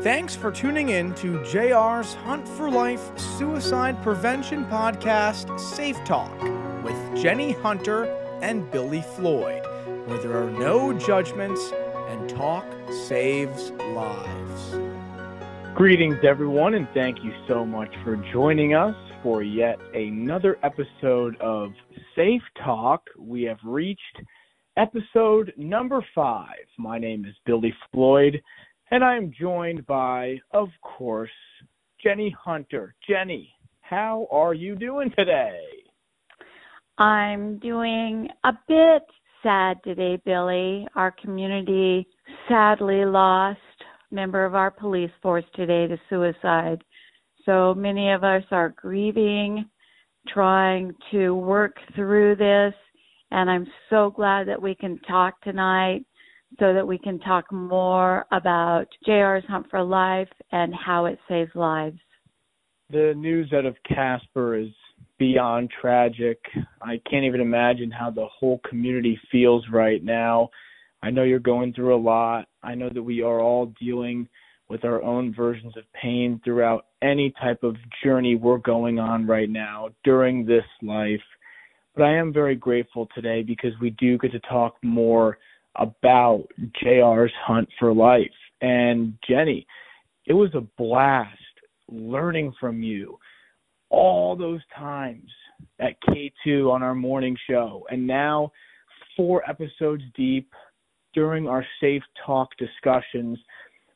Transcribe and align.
Thanks 0.00 0.34
for 0.36 0.50
tuning 0.50 0.90
in 0.90 1.14
to 1.14 1.38
JR's 1.44 2.14
Hunt 2.14 2.46
for 2.46 2.68
Life 2.68 3.16
Suicide 3.16 4.02
Prevention 4.02 4.64
Podcast, 4.66 5.58
Safe 5.58 5.96
Talk, 6.04 6.32
with 6.82 6.96
Jenny 7.16 7.52
Hunter 7.52 8.04
and 8.42 8.70
Billy 8.70 9.02
Floyd, 9.02 9.62
where 10.06 10.18
there 10.18 10.36
are 10.42 10.50
no 10.50 10.92
judgments 10.92 11.72
and 12.08 12.28
talk 12.28 12.66
saves 13.06 13.70
lives. 13.70 14.74
Greetings, 15.74 16.16
everyone, 16.22 16.74
and 16.74 16.88
thank 16.92 17.24
you 17.24 17.32
so 17.48 17.64
much 17.64 17.94
for 18.02 18.16
joining 18.32 18.74
us 18.74 18.96
for 19.22 19.42
yet 19.42 19.78
another 19.94 20.58
episode 20.62 21.40
of 21.40 21.72
Safe 22.14 22.42
Talk. 22.62 23.02
We 23.18 23.44
have 23.44 23.58
reached 23.64 24.20
episode 24.76 25.54
number 25.56 26.04
five. 26.14 26.66
My 26.78 26.98
name 26.98 27.24
is 27.24 27.34
Billy 27.46 27.72
Floyd, 27.90 28.42
and 28.94 29.02
I 29.02 29.16
am 29.16 29.32
joined 29.36 29.84
by, 29.88 30.38
of 30.52 30.68
course, 30.80 31.28
Jenny 32.00 32.32
Hunter. 32.40 32.94
Jenny, 33.08 33.52
how 33.80 34.28
are 34.30 34.54
you 34.54 34.76
doing 34.76 35.10
today? 35.18 35.58
I'm 36.96 37.58
doing 37.58 38.28
a 38.44 38.52
bit 38.68 39.02
sad 39.42 39.78
today, 39.82 40.22
Billy. 40.24 40.86
Our 40.94 41.10
community 41.10 42.06
sadly 42.48 43.04
lost 43.04 43.58
a 44.12 44.14
member 44.14 44.44
of 44.44 44.54
our 44.54 44.70
police 44.70 45.10
force 45.20 45.44
today 45.56 45.88
to 45.88 45.98
suicide. 46.08 46.84
So 47.44 47.74
many 47.74 48.12
of 48.12 48.22
us 48.22 48.44
are 48.52 48.76
grieving, 48.80 49.68
trying 50.28 50.92
to 51.10 51.34
work 51.34 51.78
through 51.96 52.36
this, 52.36 52.74
and 53.32 53.50
I'm 53.50 53.66
so 53.90 54.12
glad 54.14 54.46
that 54.46 54.62
we 54.62 54.76
can 54.76 55.00
talk 55.00 55.40
tonight 55.40 56.06
so 56.58 56.72
that 56.72 56.86
we 56.86 56.98
can 56.98 57.18
talk 57.20 57.50
more 57.52 58.26
about 58.32 58.86
JR's 59.06 59.44
Hunt 59.48 59.66
for 59.70 59.82
Life 59.82 60.28
and 60.52 60.72
how 60.74 61.06
it 61.06 61.18
saves 61.28 61.50
lives. 61.54 61.98
The 62.90 63.14
news 63.16 63.52
out 63.52 63.64
of 63.64 63.76
Casper 63.88 64.56
is 64.56 64.68
beyond 65.18 65.70
tragic. 65.80 66.38
I 66.82 67.00
can't 67.10 67.24
even 67.24 67.40
imagine 67.40 67.90
how 67.90 68.10
the 68.10 68.26
whole 68.26 68.60
community 68.68 69.18
feels 69.32 69.64
right 69.72 70.02
now. 70.02 70.50
I 71.02 71.10
know 71.10 71.22
you're 71.22 71.38
going 71.38 71.72
through 71.72 71.94
a 71.94 72.00
lot. 72.00 72.46
I 72.62 72.74
know 72.74 72.88
that 72.92 73.02
we 73.02 73.22
are 73.22 73.40
all 73.40 73.72
dealing 73.80 74.28
with 74.68 74.84
our 74.84 75.02
own 75.02 75.34
versions 75.34 75.76
of 75.76 75.84
pain 75.92 76.40
throughout 76.42 76.86
any 77.02 77.32
type 77.42 77.62
of 77.62 77.76
journey 78.02 78.36
we're 78.36 78.58
going 78.58 78.98
on 78.98 79.26
right 79.26 79.50
now 79.50 79.90
during 80.04 80.46
this 80.46 80.64
life. 80.82 81.20
But 81.94 82.04
I 82.04 82.16
am 82.16 82.32
very 82.32 82.56
grateful 82.56 83.08
today 83.14 83.42
because 83.42 83.72
we 83.80 83.90
do 83.90 84.18
get 84.18 84.32
to 84.32 84.40
talk 84.40 84.76
more 84.82 85.38
about 85.76 86.44
JR's 86.82 87.32
Hunt 87.44 87.68
for 87.78 87.92
Life. 87.92 88.30
And 88.60 89.14
Jenny, 89.28 89.66
it 90.26 90.32
was 90.32 90.50
a 90.54 90.66
blast 90.78 91.38
learning 91.90 92.52
from 92.58 92.82
you 92.82 93.18
all 93.90 94.36
those 94.36 94.60
times 94.76 95.30
at 95.80 95.96
K2 96.08 96.70
on 96.70 96.82
our 96.82 96.94
morning 96.94 97.36
show. 97.48 97.86
And 97.90 98.06
now, 98.06 98.52
four 99.16 99.48
episodes 99.48 100.02
deep, 100.16 100.50
during 101.14 101.48
our 101.48 101.64
safe 101.80 102.02
talk 102.26 102.50
discussions. 102.58 103.38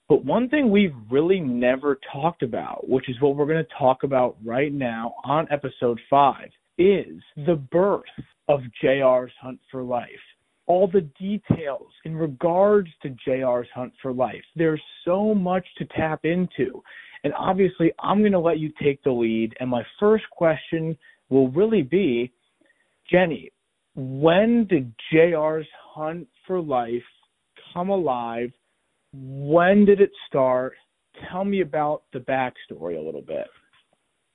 But 0.09 0.25
one 0.25 0.49
thing 0.49 0.71
we've 0.71 0.95
really 1.11 1.41
never 1.41 1.99
talked 2.13 2.43
about, 2.43 2.89
which 2.89 3.09
is 3.09 3.21
what 3.21 3.37
we're 3.37 3.47
going 3.47 3.65
to 3.65 3.75
talk 3.79 4.05
about 4.05 4.37
right 4.45 4.73
now 4.73 5.15
on 5.25 5.47
episode 5.51 6.01
five, 6.09 6.49
is 6.79 7.21
the 7.37 7.57
birth 7.71 8.05
of 8.49 8.61
JR's 8.83 9.33
Hunt 9.41 9.59
for 9.71 9.83
Life. 9.83 10.09
All 10.69 10.87
the 10.87 11.09
details 11.19 11.89
in 12.05 12.15
regards 12.15 12.89
to 13.03 13.17
JR's 13.27 13.69
Hunt 13.75 13.93
for 14.01 14.13
Life. 14.13 14.45
There's 14.55 14.83
so 15.05 15.35
much 15.35 15.67
to 15.79 15.87
tap 15.97 16.21
into. 16.25 16.83
And 17.25 17.33
obviously, 17.37 17.91
I'm 17.99 18.21
going 18.21 18.33
to 18.33 18.39
let 18.39 18.59
you 18.59 18.71
take 18.81 19.03
the 19.03 19.11
lead. 19.11 19.55
And 19.59 19.69
my 19.69 19.83
first 19.99 20.25
question 20.31 20.97
will 21.31 21.51
really 21.51 21.83
be 21.83 22.33
Jenny, 23.11 23.51
when 23.97 24.67
did 24.67 24.93
JR's 25.13 25.67
Hunt 25.95 26.29
for 26.47 26.61
Life 26.61 27.03
come 27.73 27.89
alive? 27.89 28.51
When 29.13 29.85
did 29.85 30.01
it 30.01 30.11
start? 30.29 30.75
Tell 31.31 31.45
me 31.45 31.63
about 31.63 32.03
the 32.13 32.21
backstory 32.21 32.99
a 32.99 33.01
little 33.01 33.23
bit. 33.23 33.47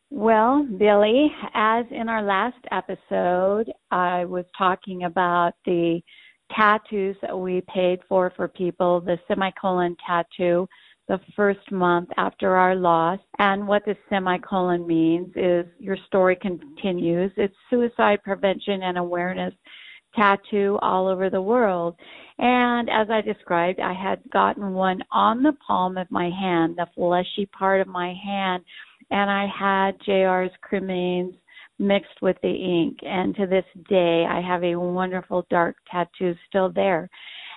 Well, 0.09 0.67
Billy, 0.77 1.31
as 1.55 1.85
in 1.89 2.07
our 2.07 2.21
last 2.21 2.63
episode, 2.71 3.71
I 3.89 4.25
was 4.25 4.45
talking 4.55 5.05
about 5.05 5.53
the 5.65 6.01
tattoos 6.55 7.15
that 7.21 7.37
we 7.37 7.61
paid 7.73 7.99
for 8.07 8.31
for 8.35 8.47
people, 8.47 9.01
the 9.01 9.17
semicolon 9.27 9.95
tattoo 10.05 10.67
the 11.07 11.19
first 11.35 11.71
month 11.71 12.09
after 12.17 12.55
our 12.55 12.75
loss. 12.75 13.19
And 13.39 13.67
what 13.67 13.83
the 13.85 13.95
semicolon 14.09 14.87
means 14.87 15.29
is 15.35 15.65
your 15.79 15.97
story 16.07 16.37
continues. 16.41 17.31
It's 17.35 17.55
suicide 17.69 18.23
prevention 18.23 18.83
and 18.83 18.97
awareness 18.97 19.53
tattoo 20.15 20.77
all 20.81 21.07
over 21.07 21.29
the 21.29 21.41
world. 21.41 21.95
And 22.37 22.89
as 22.89 23.09
I 23.09 23.21
described, 23.21 23.79
I 23.79 23.93
had 23.93 24.19
gotten 24.31 24.73
one 24.73 25.01
on 25.11 25.43
the 25.43 25.53
palm 25.65 25.97
of 25.97 26.09
my 26.11 26.29
hand, 26.29 26.77
the 26.77 26.87
fleshy 26.95 27.47
part 27.47 27.81
of 27.81 27.87
my 27.87 28.13
hand, 28.23 28.63
and 29.11 29.29
I 29.29 29.47
had 29.47 29.99
JR's 30.07 30.51
cremains 30.67 31.33
mixed 31.79 32.21
with 32.21 32.37
the 32.41 32.49
ink. 32.49 32.99
And 33.03 33.35
to 33.35 33.47
this 33.47 33.65
day, 33.89 34.25
I 34.29 34.41
have 34.41 34.63
a 34.63 34.75
wonderful 34.75 35.45
dark 35.49 35.75
tattoo 35.91 36.35
still 36.49 36.71
there 36.71 37.09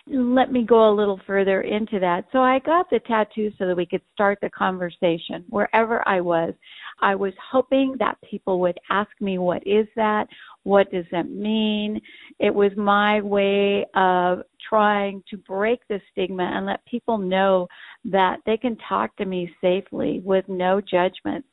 let 0.08 0.52
me 0.52 0.62
go 0.62 0.88
a 0.88 0.94
little 0.94 1.20
further 1.26 1.62
into 1.62 1.98
that. 1.98 2.26
So 2.30 2.38
I 2.38 2.60
got 2.60 2.88
the 2.90 3.00
tattoo 3.00 3.50
so 3.58 3.66
that 3.66 3.76
we 3.76 3.86
could 3.86 4.02
start 4.14 4.38
the 4.40 4.50
conversation 4.50 5.44
wherever 5.48 6.06
I 6.06 6.20
was. 6.20 6.54
I 7.00 7.16
was 7.16 7.32
hoping 7.50 7.96
that 7.98 8.16
people 8.28 8.60
would 8.60 8.78
ask 8.88 9.10
me, 9.20 9.38
What 9.38 9.66
is 9.66 9.86
that? 9.96 10.28
What 10.62 10.90
does 10.92 11.06
that 11.10 11.28
mean? 11.28 12.00
It 12.38 12.54
was 12.54 12.70
my 12.76 13.20
way 13.20 13.84
of 13.94 14.42
trying 14.68 15.22
to 15.30 15.36
break 15.38 15.80
the 15.88 16.00
stigma 16.12 16.44
and 16.44 16.66
let 16.66 16.84
people 16.86 17.18
know 17.18 17.66
that 18.04 18.38
they 18.46 18.56
can 18.56 18.76
talk 18.88 19.14
to 19.16 19.24
me 19.24 19.52
safely 19.60 20.20
with 20.24 20.44
no 20.48 20.80
judgments. 20.80 21.48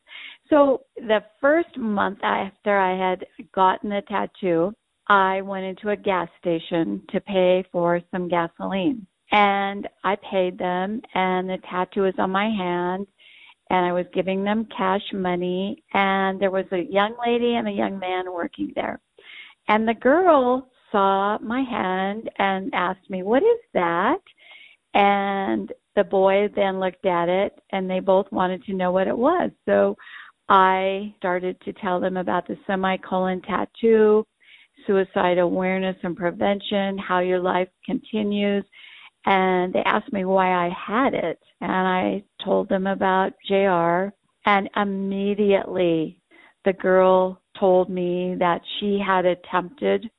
So 0.50 0.82
the 0.98 1.24
first 1.40 1.78
month 1.78 2.20
after 2.24 2.78
I 2.78 2.98
had 2.98 3.26
gotten 3.54 3.90
the 3.90 4.02
tattoo, 4.08 4.74
I 5.08 5.42
went 5.42 5.66
into 5.66 5.90
a 5.90 5.96
gas 5.96 6.30
station 6.40 7.02
to 7.10 7.20
pay 7.22 7.66
for 7.72 8.02
some 8.12 8.28
gasoline. 8.28 9.06
And 9.32 9.88
I 10.04 10.16
paid 10.18 10.58
them, 10.58 11.02
and 11.16 11.50
the 11.50 11.58
tattoo 11.70 12.04
was 12.04 12.14
on 12.20 12.30
my 12.30 12.50
hand, 12.50 13.08
and 13.70 13.86
I 13.86 13.92
was 13.92 14.06
giving 14.14 14.44
them 14.44 14.68
cash 14.78 15.02
money. 15.12 15.84
And 15.94 16.40
there 16.40 16.52
was 16.52 16.66
a 16.72 16.88
young 16.90 17.16
lady 17.26 17.56
and 17.56 17.68
a 17.68 17.72
young 17.72 17.98
man 17.98 18.32
working 18.32 18.72
there. 18.76 19.00
And 19.68 19.88
the 19.88 19.96
girl 19.96 20.70
saw 20.92 21.40
my 21.40 21.62
hand 21.62 22.30
and 22.38 22.74
asked 22.74 23.10
me, 23.10 23.24
What 23.24 23.44
is 23.44 23.60
that? 23.74 24.22
And 24.94 25.72
the 25.96 26.04
boy 26.04 26.50
then 26.56 26.80
looked 26.80 27.06
at 27.06 27.30
it, 27.30 27.60
and 27.72 27.90
they 27.90 28.00
both 28.00 28.32
wanted 28.32 28.64
to 28.66 28.74
know 28.74 28.92
what 28.92 29.08
it 29.08 29.18
was. 29.18 29.52
So 29.66 29.96
I 30.50 31.14
started 31.18 31.60
to 31.62 31.74
tell 31.74 32.00
them 32.00 32.18
about 32.18 32.48
the 32.48 32.58
semicolon 32.68 33.42
tattoo 33.42 34.26
suicide 34.86 35.38
awareness 35.38 35.96
and 36.04 36.16
prevention, 36.16 36.98
how 36.98 37.20
your 37.20 37.40
life 37.40 37.70
continues. 37.86 38.66
And 39.26 39.72
they 39.72 39.84
asked 39.84 40.12
me 40.12 40.26
why 40.26 40.66
I 40.66 40.70
had 40.70 41.14
it. 41.14 41.40
And 41.62 41.72
I 41.72 42.24
told 42.44 42.68
them 42.70 42.88
about 42.88 43.34
JR. 43.48 44.14
And 44.46 44.70
immediately 44.76 46.20
the 46.66 46.74
girl 46.74 47.42
told 47.58 47.90
me 47.90 48.36
that 48.40 48.62
she 48.80 49.00
had 49.00 49.26
attempted 49.26 50.10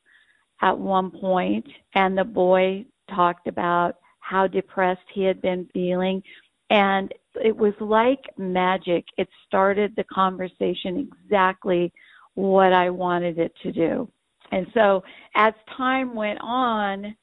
at 0.62 0.78
one 0.78 1.10
point, 1.10 1.66
and 1.94 2.16
the 2.16 2.24
boy 2.24 2.86
talked 3.14 3.48
about 3.48 3.96
how 4.20 4.46
depressed 4.46 5.02
he 5.12 5.22
had 5.22 5.42
been 5.42 5.68
feeling. 5.74 6.22
And 6.70 7.12
it 7.42 7.56
was 7.56 7.74
like 7.80 8.22
magic. 8.36 9.04
It 9.16 9.28
started 9.46 9.94
the 9.96 10.04
conversation 10.04 11.08
exactly 11.24 11.92
what 12.34 12.72
I 12.72 12.90
wanted 12.90 13.38
it 13.38 13.52
to 13.62 13.72
do. 13.72 14.10
And 14.52 14.66
so 14.74 15.02
as 15.34 15.54
time 15.76 16.14
went 16.14 16.38
on, 16.42 17.16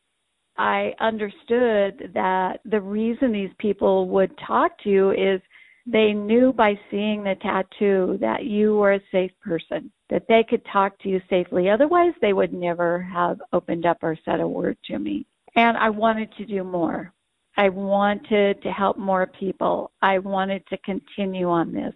I 0.58 0.94
understood 1.00 2.12
that 2.14 2.60
the 2.66 2.82
reason 2.82 3.32
these 3.32 3.54
people 3.58 4.10
would 4.10 4.32
talk 4.46 4.78
to 4.84 4.90
you 4.90 5.12
is 5.12 5.42
they 5.88 6.14
knew 6.14 6.54
by 6.54 6.80
seeing 6.90 7.24
the 7.24 7.36
tattoo 7.42 8.18
that 8.22 8.46
you 8.46 8.76
were 8.76 8.94
a 8.94 9.02
safe 9.12 9.32
person, 9.42 9.92
that 10.10 10.28
they 10.28 10.44
could 10.48 10.64
talk 10.72 10.98
to 11.00 11.10
you 11.10 11.22
safely. 11.30 11.70
Otherwise, 11.70 12.14
they 12.22 12.34
would 12.34 12.54
never 12.54 13.02
have 13.02 13.42
opened 13.54 13.86
up 13.86 13.98
or 14.02 14.18
said 14.24 14.40
a 14.40 14.48
word 14.48 14.78
to 14.86 15.00
me. 15.00 15.26
And 15.56 15.78
I 15.78 15.90
wanted 15.90 16.32
to 16.38 16.46
do 16.46 16.64
more. 16.64 17.14
I 17.58 17.70
wanted 17.70 18.62
to 18.64 18.72
help 18.72 18.98
more 18.98 19.28
people. 19.28 19.92
I 20.02 20.20
wanted 20.20 20.66
to 20.68 20.78
continue 20.80 21.50
on 21.50 21.74
this. 21.74 21.94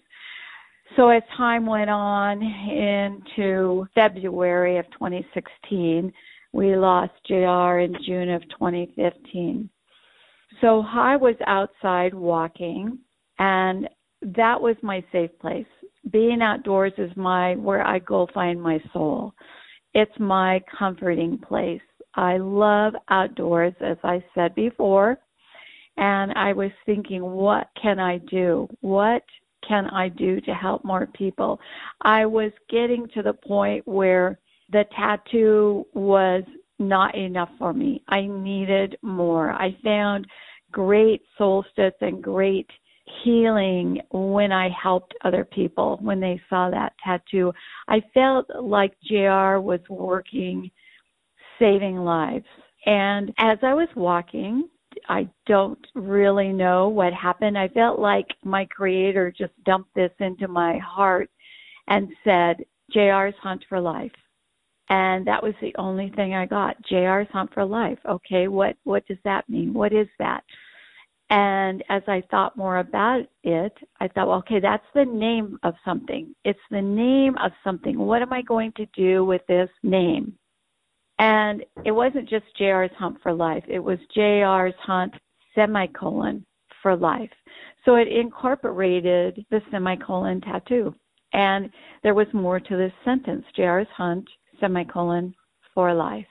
So 0.95 1.09
as 1.09 1.23
time 1.35 1.65
went 1.65 1.89
on 1.89 2.41
into 2.41 3.87
February 3.95 4.77
of 4.77 4.85
2016, 4.91 6.11
we 6.53 6.75
lost 6.75 7.11
JR 7.27 7.79
in 7.79 7.95
June 8.05 8.29
of 8.29 8.41
2015. 8.49 9.69
So 10.61 10.85
I 10.87 11.15
was 11.15 11.35
outside 11.47 12.13
walking 12.13 12.99
And 13.39 13.89
that 14.21 14.59
was 14.59 14.75
my 14.81 15.03
safe 15.11 15.31
place. 15.39 15.65
Being 16.11 16.41
outdoors 16.41 16.93
is 16.97 17.11
my 17.15 17.55
where 17.55 17.85
I 17.85 17.99
go 17.99 18.27
find 18.33 18.61
my 18.61 18.81
soul. 18.93 19.33
It's 19.93 20.19
my 20.19 20.61
comforting 20.77 21.37
place. 21.37 21.81
I 22.15 22.37
love 22.37 22.93
outdoors 23.09 23.73
as 23.81 23.97
I 24.03 24.23
said 24.33 24.55
before. 24.55 25.17
And 25.97 26.33
I 26.33 26.53
was 26.53 26.71
thinking, 26.85 27.21
what 27.21 27.69
can 27.81 27.99
I 27.99 28.17
do? 28.17 28.67
What 28.81 29.23
can 29.67 29.87
I 29.87 30.09
do 30.09 30.41
to 30.41 30.53
help 30.53 30.83
more 30.83 31.07
people? 31.07 31.59
I 32.01 32.25
was 32.25 32.51
getting 32.69 33.07
to 33.13 33.21
the 33.21 33.33
point 33.33 33.87
where 33.87 34.39
the 34.71 34.85
tattoo 34.95 35.85
was 35.93 36.43
not 36.79 37.15
enough 37.15 37.49
for 37.57 37.73
me. 37.73 38.03
I 38.07 38.21
needed 38.21 38.97
more. 39.01 39.51
I 39.51 39.77
found 39.83 40.27
great 40.71 41.21
solstice 41.37 41.93
and 42.01 42.21
great 42.21 42.69
healing 43.23 44.01
when 44.11 44.51
I 44.51 44.69
helped 44.69 45.13
other 45.23 45.45
people 45.45 45.97
when 46.01 46.19
they 46.19 46.41
saw 46.49 46.69
that 46.69 46.93
tattoo. 47.03 47.53
I 47.87 48.01
felt 48.13 48.47
like 48.61 48.97
JR 49.03 49.59
was 49.59 49.79
working 49.89 50.69
saving 51.59 51.97
lives. 51.97 52.45
And 52.85 53.31
as 53.37 53.57
I 53.61 53.73
was 53.73 53.87
walking, 53.95 54.67
I 55.09 55.29
don't 55.45 55.85
really 55.93 56.51
know 56.51 56.89
what 56.89 57.13
happened. 57.13 57.57
I 57.57 57.67
felt 57.69 57.99
like 57.99 58.27
my 58.43 58.65
creator 58.65 59.33
just 59.35 59.53
dumped 59.63 59.93
this 59.95 60.11
into 60.19 60.47
my 60.47 60.77
heart 60.77 61.29
and 61.87 62.09
said, 62.23 62.57
JR's 62.93 63.35
Hunt 63.41 63.63
for 63.67 63.79
Life. 63.79 64.11
And 64.89 65.25
that 65.25 65.41
was 65.41 65.53
the 65.61 65.73
only 65.77 66.11
thing 66.15 66.35
I 66.35 66.45
got. 66.45 66.77
JR's 66.83 67.29
Hunt 67.31 67.53
for 67.53 67.65
Life. 67.65 67.97
Okay, 68.07 68.47
what 68.47 68.75
what 68.83 69.05
does 69.07 69.17
that 69.23 69.49
mean? 69.49 69.73
What 69.73 69.93
is 69.93 70.07
that? 70.19 70.43
And 71.31 71.83
as 71.89 72.03
I 72.07 72.21
thought 72.29 72.55
more 72.55 72.77
about 72.77 73.23
it, 73.43 73.73
I 73.99 74.07
thought, 74.07 74.27
well, 74.27 74.37
okay, 74.39 74.59
that's 74.59 74.85
the 74.93 75.05
name 75.05 75.57
of 75.63 75.73
something. 75.83 76.35
It's 76.43 76.59
the 76.69 76.81
name 76.81 77.35
of 77.43 77.51
something. 77.63 77.97
What 77.97 78.21
am 78.21 78.31
I 78.31 78.43
going 78.43 78.73
to 78.73 78.85
do 78.95 79.25
with 79.25 79.41
this 79.47 79.69
name? 79.81 80.37
And 81.19 81.63
it 81.85 81.91
wasn't 81.91 82.29
just 82.29 82.45
JR's 82.59 82.91
Hunt 82.97 83.17
for 83.23 83.33
Life. 83.33 83.63
It 83.67 83.79
was 83.79 83.99
JR's 84.15 84.75
Hunt 84.79 85.13
semicolon 85.53 86.45
for 86.81 86.95
life. 86.95 87.31
So 87.85 87.95
it 87.95 88.07
incorporated 88.07 89.45
the 89.49 89.61
semicolon 89.71 90.41
tattoo. 90.41 90.93
And 91.33 91.69
there 92.03 92.13
was 92.13 92.27
more 92.33 92.59
to 92.59 92.77
this 92.77 92.93
sentence, 93.03 93.45
JR's 93.57 93.87
Hunt 93.95 94.27
semicolon 94.59 95.33
for 95.73 95.93
life. 95.93 96.25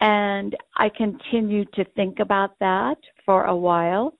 And 0.00 0.54
I 0.76 0.88
continued 0.90 1.72
to 1.74 1.84
think 1.96 2.18
about 2.20 2.58
that 2.60 2.98
for 3.24 3.44
a 3.44 3.56
while. 3.56 4.14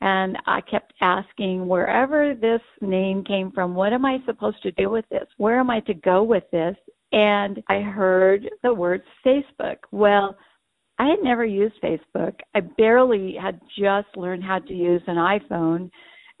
And 0.00 0.36
I 0.46 0.60
kept 0.60 0.92
asking 1.00 1.66
wherever 1.66 2.34
this 2.34 2.60
name 2.80 3.24
came 3.24 3.50
from, 3.52 3.74
what 3.74 3.92
am 3.92 4.04
I 4.04 4.18
supposed 4.26 4.62
to 4.62 4.72
do 4.72 4.90
with 4.90 5.08
this? 5.10 5.26
Where 5.38 5.58
am 5.58 5.70
I 5.70 5.80
to 5.80 5.94
go 5.94 6.22
with 6.22 6.44
this? 6.50 6.76
And 7.14 7.62
I 7.68 7.78
heard 7.78 8.50
the 8.64 8.74
words 8.74 9.04
Facebook. 9.24 9.76
Well, 9.92 10.36
I 10.98 11.06
had 11.06 11.20
never 11.22 11.44
used 11.44 11.74
Facebook. 11.80 12.34
I 12.56 12.60
barely 12.76 13.36
had 13.40 13.60
just 13.78 14.08
learned 14.16 14.42
how 14.42 14.58
to 14.58 14.74
use 14.74 15.00
an 15.06 15.14
iPhone. 15.14 15.90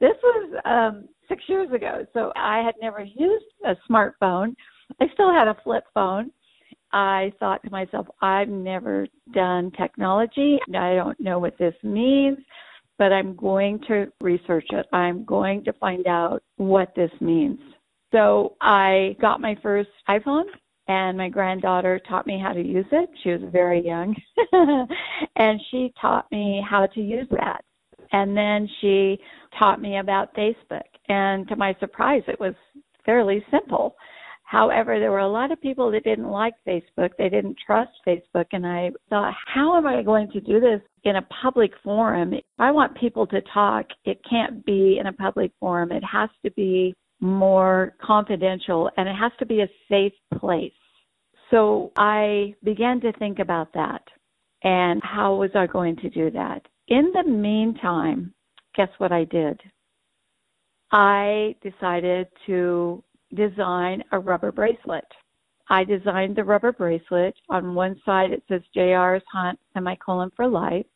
this 0.00 0.16
was 0.22 0.60
um, 0.64 1.08
six 1.28 1.42
years 1.48 1.70
ago, 1.70 2.06
so 2.14 2.32
I 2.34 2.62
had 2.64 2.76
never 2.80 3.04
used 3.04 3.44
a 3.66 3.76
smartphone. 3.90 4.54
I 5.02 5.04
still 5.12 5.30
had 5.30 5.48
a 5.48 5.56
flip 5.62 5.84
phone. 5.92 6.30
I 6.94 7.30
thought 7.38 7.62
to 7.64 7.70
myself, 7.70 8.06
I've 8.22 8.48
never 8.48 9.06
done 9.34 9.70
technology. 9.72 10.58
I 10.74 10.94
don't 10.94 11.20
know 11.20 11.38
what 11.38 11.58
this 11.58 11.74
means, 11.82 12.38
but 12.96 13.12
I'm 13.12 13.36
going 13.36 13.80
to 13.88 14.06
research 14.22 14.68
it. 14.70 14.86
I'm 14.94 15.26
going 15.26 15.62
to 15.64 15.74
find 15.74 16.06
out 16.06 16.42
what 16.56 16.94
this 16.96 17.10
means. 17.20 17.58
So 18.12 18.56
I 18.60 19.16
got 19.20 19.40
my 19.40 19.56
first 19.62 19.90
iPhone 20.08 20.44
and 20.88 21.18
my 21.18 21.28
granddaughter 21.28 22.00
taught 22.08 22.26
me 22.26 22.40
how 22.40 22.52
to 22.52 22.62
use 22.62 22.86
it. 22.92 23.10
She 23.22 23.30
was 23.30 23.40
very 23.50 23.84
young. 23.84 24.14
and 25.36 25.60
she 25.70 25.92
taught 26.00 26.30
me 26.30 26.64
how 26.68 26.86
to 26.86 27.00
use 27.00 27.26
that. 27.32 27.64
And 28.12 28.36
then 28.36 28.68
she 28.80 29.18
taught 29.58 29.80
me 29.80 29.98
about 29.98 30.34
Facebook. 30.34 30.82
And 31.08 31.48
to 31.48 31.56
my 31.56 31.74
surprise, 31.80 32.22
it 32.28 32.38
was 32.38 32.54
fairly 33.04 33.44
simple. 33.50 33.96
However, 34.44 35.00
there 35.00 35.10
were 35.10 35.18
a 35.18 35.28
lot 35.28 35.50
of 35.50 35.60
people 35.60 35.90
that 35.90 36.04
didn't 36.04 36.30
like 36.30 36.54
Facebook. 36.66 37.10
They 37.18 37.28
didn't 37.28 37.56
trust 37.66 37.90
Facebook. 38.06 38.46
And 38.52 38.64
I 38.64 38.92
thought, 39.10 39.34
how 39.52 39.76
am 39.76 39.88
I 39.88 40.02
going 40.02 40.30
to 40.30 40.40
do 40.40 40.60
this 40.60 40.80
in 41.02 41.16
a 41.16 41.26
public 41.42 41.72
forum? 41.82 42.32
If 42.32 42.44
I 42.60 42.70
want 42.70 42.96
people 42.96 43.26
to 43.26 43.40
talk, 43.52 43.86
it 44.04 44.20
can't 44.28 44.64
be 44.64 44.98
in 45.00 45.08
a 45.08 45.12
public 45.12 45.50
forum. 45.58 45.90
It 45.90 46.04
has 46.04 46.30
to 46.44 46.52
be 46.52 46.94
more 47.20 47.94
confidential 48.02 48.90
and 48.96 49.08
it 49.08 49.14
has 49.14 49.32
to 49.38 49.46
be 49.46 49.60
a 49.60 49.68
safe 49.88 50.12
place. 50.38 50.72
So 51.50 51.92
I 51.96 52.54
began 52.64 53.00
to 53.00 53.12
think 53.12 53.38
about 53.38 53.72
that 53.74 54.02
and 54.62 55.00
how 55.02 55.36
was 55.36 55.50
I 55.54 55.66
going 55.66 55.96
to 55.96 56.10
do 56.10 56.30
that? 56.32 56.66
In 56.88 57.12
the 57.12 57.24
meantime, 57.24 58.34
guess 58.74 58.88
what 58.98 59.12
I 59.12 59.24
did? 59.24 59.60
I 60.92 61.56
decided 61.62 62.28
to 62.46 63.02
design 63.34 64.02
a 64.12 64.18
rubber 64.18 64.52
bracelet. 64.52 65.04
I 65.68 65.84
designed 65.84 66.36
the 66.36 66.44
rubber 66.44 66.72
bracelet. 66.72 67.34
On 67.48 67.74
one 67.74 68.00
side 68.04 68.30
it 68.30 68.42
says 68.48 68.62
JR's 68.74 69.24
Hunt 69.32 69.58
semicolon 69.74 70.30
for 70.36 70.46
life. 70.46 70.86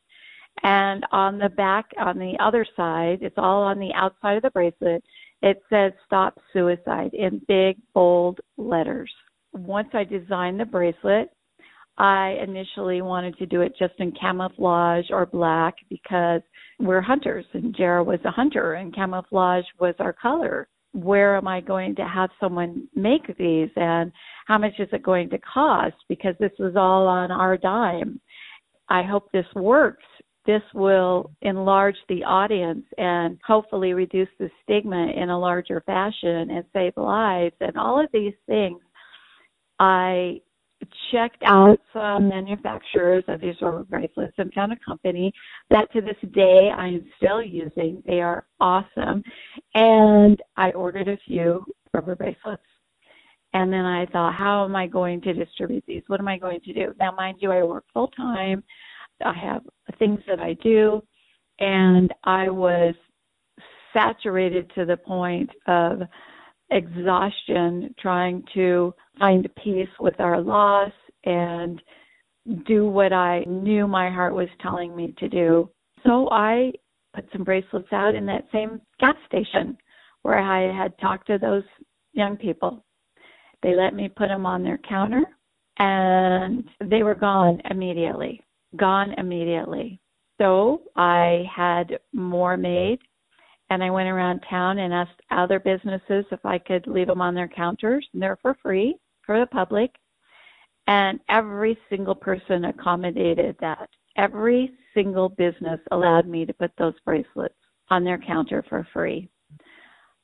And 0.62 1.04
on 1.12 1.38
the 1.38 1.48
back, 1.48 1.86
on 1.98 2.18
the 2.18 2.34
other 2.40 2.66
side, 2.76 3.18
it's 3.22 3.38
all 3.38 3.62
on 3.62 3.78
the 3.78 3.92
outside 3.94 4.36
of 4.36 4.42
the 4.42 4.50
bracelet, 4.50 5.02
it 5.42 5.62
says 5.70 5.92
stop 6.06 6.38
suicide 6.52 7.12
in 7.14 7.40
big, 7.48 7.76
bold 7.94 8.40
letters. 8.56 9.12
Once 9.52 9.88
I 9.94 10.04
designed 10.04 10.60
the 10.60 10.64
bracelet, 10.64 11.30
I 11.98 12.36
initially 12.42 13.02
wanted 13.02 13.36
to 13.38 13.46
do 13.46 13.60
it 13.60 13.74
just 13.78 13.94
in 13.98 14.12
camouflage 14.12 15.06
or 15.10 15.26
black 15.26 15.74
because 15.88 16.40
we're 16.78 17.00
hunters 17.00 17.44
and 17.52 17.74
JR 17.76 18.00
was 18.00 18.20
a 18.24 18.30
hunter 18.30 18.74
and 18.74 18.94
camouflage 18.94 19.64
was 19.78 19.94
our 19.98 20.12
color 20.12 20.68
where 20.92 21.36
am 21.36 21.46
I 21.46 21.60
going 21.60 21.94
to 21.96 22.06
have 22.06 22.30
someone 22.40 22.88
make 22.94 23.26
these 23.38 23.70
and 23.76 24.10
how 24.46 24.58
much 24.58 24.72
is 24.78 24.88
it 24.92 25.02
going 25.02 25.30
to 25.30 25.38
cost? 25.38 25.94
Because 26.08 26.34
this 26.40 26.52
was 26.58 26.74
all 26.76 27.06
on 27.06 27.30
our 27.30 27.56
dime. 27.56 28.20
I 28.88 29.02
hope 29.02 29.30
this 29.30 29.46
works. 29.54 30.04
This 30.46 30.62
will 30.74 31.30
enlarge 31.42 31.96
the 32.08 32.24
audience 32.24 32.84
and 32.96 33.38
hopefully 33.46 33.92
reduce 33.92 34.28
the 34.38 34.50
stigma 34.62 35.08
in 35.14 35.28
a 35.28 35.38
larger 35.38 35.82
fashion 35.84 36.50
and 36.50 36.64
save 36.72 36.96
lives 36.96 37.54
and 37.60 37.76
all 37.76 38.02
of 38.02 38.08
these 38.12 38.34
things. 38.46 38.80
I 39.78 40.40
checked 41.12 41.42
out 41.44 41.78
some 41.92 42.28
manufacturers 42.28 43.24
of 43.28 43.40
these 43.40 43.54
rubber 43.60 43.84
bracelets 43.84 44.34
and 44.38 44.52
found 44.54 44.72
a 44.72 44.76
company 44.84 45.32
that 45.68 45.92
to 45.92 46.00
this 46.00 46.16
day 46.32 46.70
I 46.74 46.88
am 46.88 47.04
still 47.18 47.42
using. 47.42 48.02
They 48.06 48.20
are 48.20 48.46
awesome. 48.60 49.22
And 49.74 50.40
I 50.56 50.70
ordered 50.70 51.08
a 51.08 51.18
few 51.26 51.64
rubber 51.92 52.14
bracelets. 52.14 52.62
And 53.52 53.72
then 53.72 53.84
I 53.84 54.06
thought, 54.06 54.34
how 54.34 54.64
am 54.64 54.76
I 54.76 54.86
going 54.86 55.20
to 55.22 55.32
distribute 55.32 55.84
these? 55.86 56.02
What 56.06 56.20
am 56.20 56.28
I 56.28 56.38
going 56.38 56.60
to 56.60 56.72
do? 56.72 56.94
Now, 56.98 57.12
mind 57.12 57.38
you, 57.40 57.50
I 57.50 57.62
work 57.64 57.84
full 57.92 58.08
time. 58.08 58.62
I 59.24 59.32
have 59.34 59.62
things 59.98 60.20
that 60.26 60.40
I 60.40 60.54
do. 60.54 61.02
And 61.58 62.12
I 62.24 62.48
was 62.48 62.94
saturated 63.92 64.70
to 64.74 64.84
the 64.84 64.96
point 64.96 65.50
of 65.66 66.02
exhaustion 66.70 67.94
trying 67.98 68.42
to 68.54 68.94
find 69.18 69.48
peace 69.62 69.88
with 69.98 70.18
our 70.20 70.40
loss 70.40 70.92
and 71.24 71.82
do 72.66 72.88
what 72.88 73.12
I 73.12 73.44
knew 73.46 73.86
my 73.86 74.10
heart 74.10 74.34
was 74.34 74.48
telling 74.60 74.96
me 74.96 75.14
to 75.18 75.28
do. 75.28 75.70
So 76.06 76.28
I 76.30 76.72
put 77.14 77.26
some 77.32 77.44
bracelets 77.44 77.92
out 77.92 78.14
in 78.14 78.24
that 78.26 78.46
same 78.52 78.80
gas 78.98 79.16
station 79.26 79.76
where 80.22 80.38
I 80.38 80.72
had 80.74 80.98
talked 80.98 81.26
to 81.26 81.38
those 81.38 81.64
young 82.12 82.36
people. 82.36 82.84
They 83.62 83.74
let 83.74 83.94
me 83.94 84.08
put 84.08 84.28
them 84.28 84.46
on 84.46 84.62
their 84.62 84.78
counter 84.78 85.24
and 85.78 86.64
they 86.84 87.02
were 87.02 87.14
gone 87.14 87.60
immediately. 87.70 88.40
Gone 88.76 89.14
immediately. 89.18 90.00
So 90.40 90.82
I 90.96 91.44
had 91.54 91.98
more 92.12 92.56
made 92.56 93.00
and 93.70 93.84
I 93.84 93.90
went 93.90 94.08
around 94.08 94.40
town 94.50 94.78
and 94.78 94.92
asked 94.92 95.20
other 95.30 95.60
businesses 95.60 96.24
if 96.32 96.44
I 96.44 96.58
could 96.58 96.86
leave 96.88 97.06
them 97.06 97.20
on 97.20 97.34
their 97.34 97.48
counters. 97.48 98.06
And 98.12 98.20
they're 98.20 98.38
for 98.42 98.56
free 98.62 98.96
for 99.24 99.38
the 99.38 99.46
public. 99.46 99.92
And 100.88 101.20
every 101.28 101.78
single 101.88 102.16
person 102.16 102.64
accommodated 102.64 103.56
that. 103.60 103.88
Every 104.16 104.72
single 104.92 105.28
business 105.28 105.78
allowed 105.92 106.26
me 106.26 106.44
to 106.44 106.52
put 106.52 106.72
those 106.78 106.94
bracelets 107.04 107.54
on 107.90 108.02
their 108.02 108.18
counter 108.18 108.64
for 108.68 108.86
free. 108.92 109.28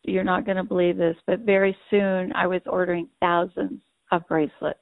You're 0.03 0.25
not 0.25 0.45
going 0.45 0.57
to 0.57 0.65
believe 0.65 0.97
this, 0.97 1.17
but 1.27 1.41
very 1.41 1.77
soon 1.89 2.33
I 2.35 2.49
was 2.49 2.63
ordering 2.67 3.09
thousands 3.21 3.81
of 4.11 4.27
bracelets. 4.29 4.81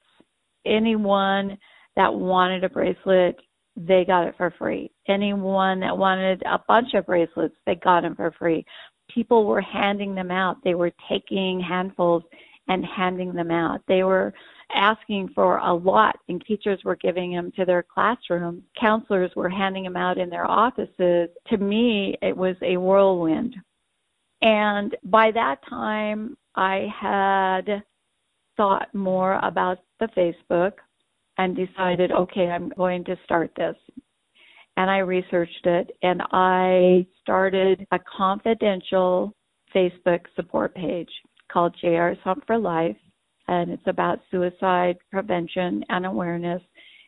Anyone 0.64 1.58
that 1.96 2.12
wanted 2.12 2.64
a 2.64 2.68
bracelet 2.70 3.36
they 3.76 4.04
got 4.04 4.26
it 4.26 4.34
for 4.36 4.52
free. 4.58 4.90
Anyone 5.08 5.80
that 5.80 5.96
wanted 5.96 6.42
a 6.44 6.60
bunch 6.66 6.94
of 6.94 7.06
bracelets, 7.06 7.54
they 7.66 7.74
got 7.76 8.02
them 8.02 8.14
for 8.14 8.32
free. 8.32 8.64
People 9.08 9.44
were 9.44 9.60
handing 9.60 10.14
them 10.14 10.30
out. 10.30 10.62
They 10.64 10.74
were 10.74 10.92
taking 11.08 11.60
handfuls 11.60 12.22
and 12.68 12.84
handing 12.84 13.34
them 13.34 13.50
out. 13.50 13.80
They 13.86 14.04
were 14.04 14.32
asking 14.72 15.28
for 15.34 15.58
a 15.58 15.74
lot, 15.74 16.16
and 16.28 16.42
teachers 16.44 16.80
were 16.84 16.96
giving 16.96 17.32
them 17.32 17.52
to 17.56 17.64
their 17.64 17.82
classrooms. 17.82 18.62
Counselors 18.80 19.30
were 19.36 19.50
handing 19.50 19.84
them 19.84 19.96
out 19.96 20.18
in 20.18 20.30
their 20.30 20.50
offices. 20.50 21.28
To 21.48 21.58
me, 21.58 22.16
it 22.22 22.36
was 22.36 22.56
a 22.62 22.76
whirlwind. 22.76 23.56
And 24.40 24.96
by 25.04 25.30
that 25.32 25.58
time, 25.68 26.36
I 26.54 26.92
had 26.98 27.82
thought 28.56 28.94
more 28.94 29.38
about 29.42 29.78
the 30.00 30.08
Facebook 30.16 30.72
and 31.38 31.56
decided, 31.56 32.12
okay, 32.12 32.48
I'm 32.48 32.70
going 32.76 33.04
to 33.04 33.16
start 33.24 33.50
this. 33.56 33.76
And 34.76 34.90
I 34.90 34.98
researched 34.98 35.66
it 35.66 35.90
and 36.02 36.20
I 36.32 37.06
started 37.22 37.86
a 37.92 37.98
confidential 38.16 39.34
Facebook 39.74 40.20
support 40.34 40.74
page 40.74 41.10
called 41.52 41.76
JR's 41.82 42.18
Hunt 42.24 42.42
for 42.46 42.58
Life. 42.58 42.96
And 43.46 43.70
it's 43.70 43.86
about 43.86 44.20
suicide 44.30 44.96
prevention 45.10 45.84
and 45.90 46.06
awareness. 46.06 46.62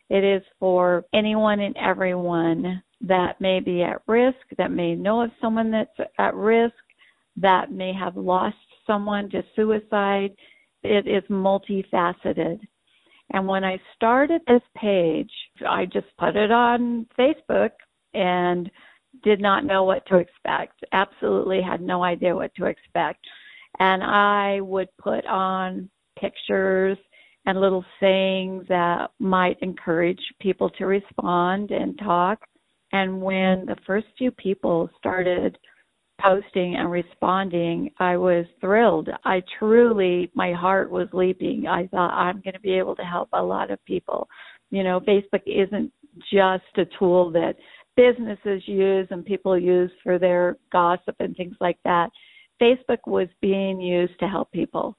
It 0.09 0.23
is 0.23 0.41
for 0.59 1.03
anyone 1.13 1.59
and 1.59 1.75
everyone 1.77 2.81
that 3.01 3.41
may 3.41 3.59
be 3.59 3.83
at 3.83 4.01
risk, 4.07 4.37
that 4.57 4.71
may 4.71 4.95
know 4.95 5.21
of 5.21 5.31
someone 5.41 5.71
that's 5.71 6.09
at 6.17 6.35
risk, 6.35 6.75
that 7.35 7.71
may 7.71 7.93
have 7.93 8.15
lost 8.15 8.55
someone 8.85 9.29
to 9.31 9.43
suicide. 9.55 10.31
It 10.83 11.07
is 11.07 11.23
multifaceted. 11.29 12.59
And 13.31 13.47
when 13.47 13.63
I 13.63 13.79
started 13.95 14.41
this 14.47 14.61
page, 14.75 15.31
I 15.67 15.85
just 15.85 16.07
put 16.17 16.35
it 16.35 16.51
on 16.51 17.05
Facebook 17.19 17.71
and 18.13 18.69
did 19.23 19.41
not 19.41 19.65
know 19.65 19.83
what 19.83 20.05
to 20.07 20.17
expect. 20.17 20.83
Absolutely 20.91 21.61
had 21.61 21.81
no 21.81 22.03
idea 22.03 22.35
what 22.35 22.53
to 22.55 22.65
expect. 22.65 23.25
And 23.79 24.03
I 24.03 24.61
would 24.61 24.89
put 24.97 25.25
on 25.25 25.89
pictures 26.19 26.97
and 27.45 27.61
little 27.61 27.85
sayings 27.99 28.65
that 28.67 29.11
might 29.19 29.57
encourage 29.61 30.21
people 30.41 30.69
to 30.71 30.85
respond 30.85 31.71
and 31.71 31.97
talk. 31.99 32.39
And 32.91 33.21
when 33.21 33.65
the 33.65 33.77
first 33.85 34.07
few 34.17 34.31
people 34.31 34.89
started 34.97 35.57
posting 36.19 36.75
and 36.75 36.91
responding, 36.91 37.91
I 37.99 38.17
was 38.17 38.45
thrilled. 38.59 39.09
I 39.23 39.43
truly, 39.59 40.31
my 40.33 40.53
heart 40.53 40.89
was 40.89 41.07
leaping. 41.13 41.67
I 41.67 41.87
thought 41.87 42.11
I'm 42.11 42.41
going 42.41 42.53
to 42.53 42.59
be 42.59 42.73
able 42.73 42.95
to 42.95 43.03
help 43.03 43.29
a 43.33 43.41
lot 43.41 43.71
of 43.71 43.83
people. 43.85 44.27
You 44.71 44.83
know, 44.83 44.99
Facebook 45.01 45.43
isn't 45.45 45.91
just 46.31 46.63
a 46.77 46.85
tool 46.97 47.31
that 47.31 47.55
businesses 47.95 48.63
use 48.67 49.07
and 49.11 49.25
people 49.25 49.57
use 49.57 49.91
for 50.03 50.19
their 50.19 50.57
gossip 50.71 51.15
and 51.19 51.35
things 51.35 51.55
like 51.59 51.77
that. 51.83 52.09
Facebook 52.61 52.99
was 53.05 53.27
being 53.41 53.79
used 53.79 54.17
to 54.19 54.27
help 54.27 54.51
people. 54.51 54.95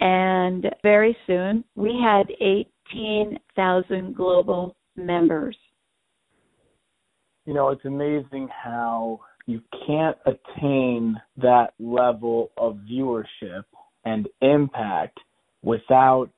And 0.00 0.66
very 0.82 1.16
soon 1.26 1.64
we 1.76 1.98
had 2.02 2.26
18,000 2.92 4.14
global 4.14 4.76
members. 4.96 5.56
You 7.46 7.54
know, 7.54 7.68
it's 7.68 7.84
amazing 7.84 8.48
how 8.48 9.20
you 9.46 9.60
can't 9.86 10.16
attain 10.26 11.20
that 11.36 11.74
level 11.78 12.50
of 12.56 12.78
viewership 12.90 13.64
and 14.04 14.28
impact 14.40 15.18
without 15.62 16.30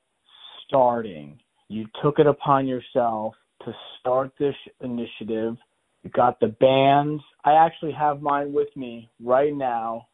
starting. 0.67 1.39
You 1.69 1.85
took 2.03 2.19
it 2.19 2.27
upon 2.27 2.67
yourself 2.67 3.35
to 3.65 3.73
start 3.99 4.31
this 4.39 4.55
initiative. 4.81 5.55
You 6.03 6.09
got 6.11 6.39
the 6.39 6.47
bands. 6.47 7.23
I 7.43 7.53
actually 7.53 7.93
have 7.93 8.21
mine 8.21 8.53
with 8.53 8.69
me 8.75 9.09
right 9.23 9.55
now, 9.55 10.07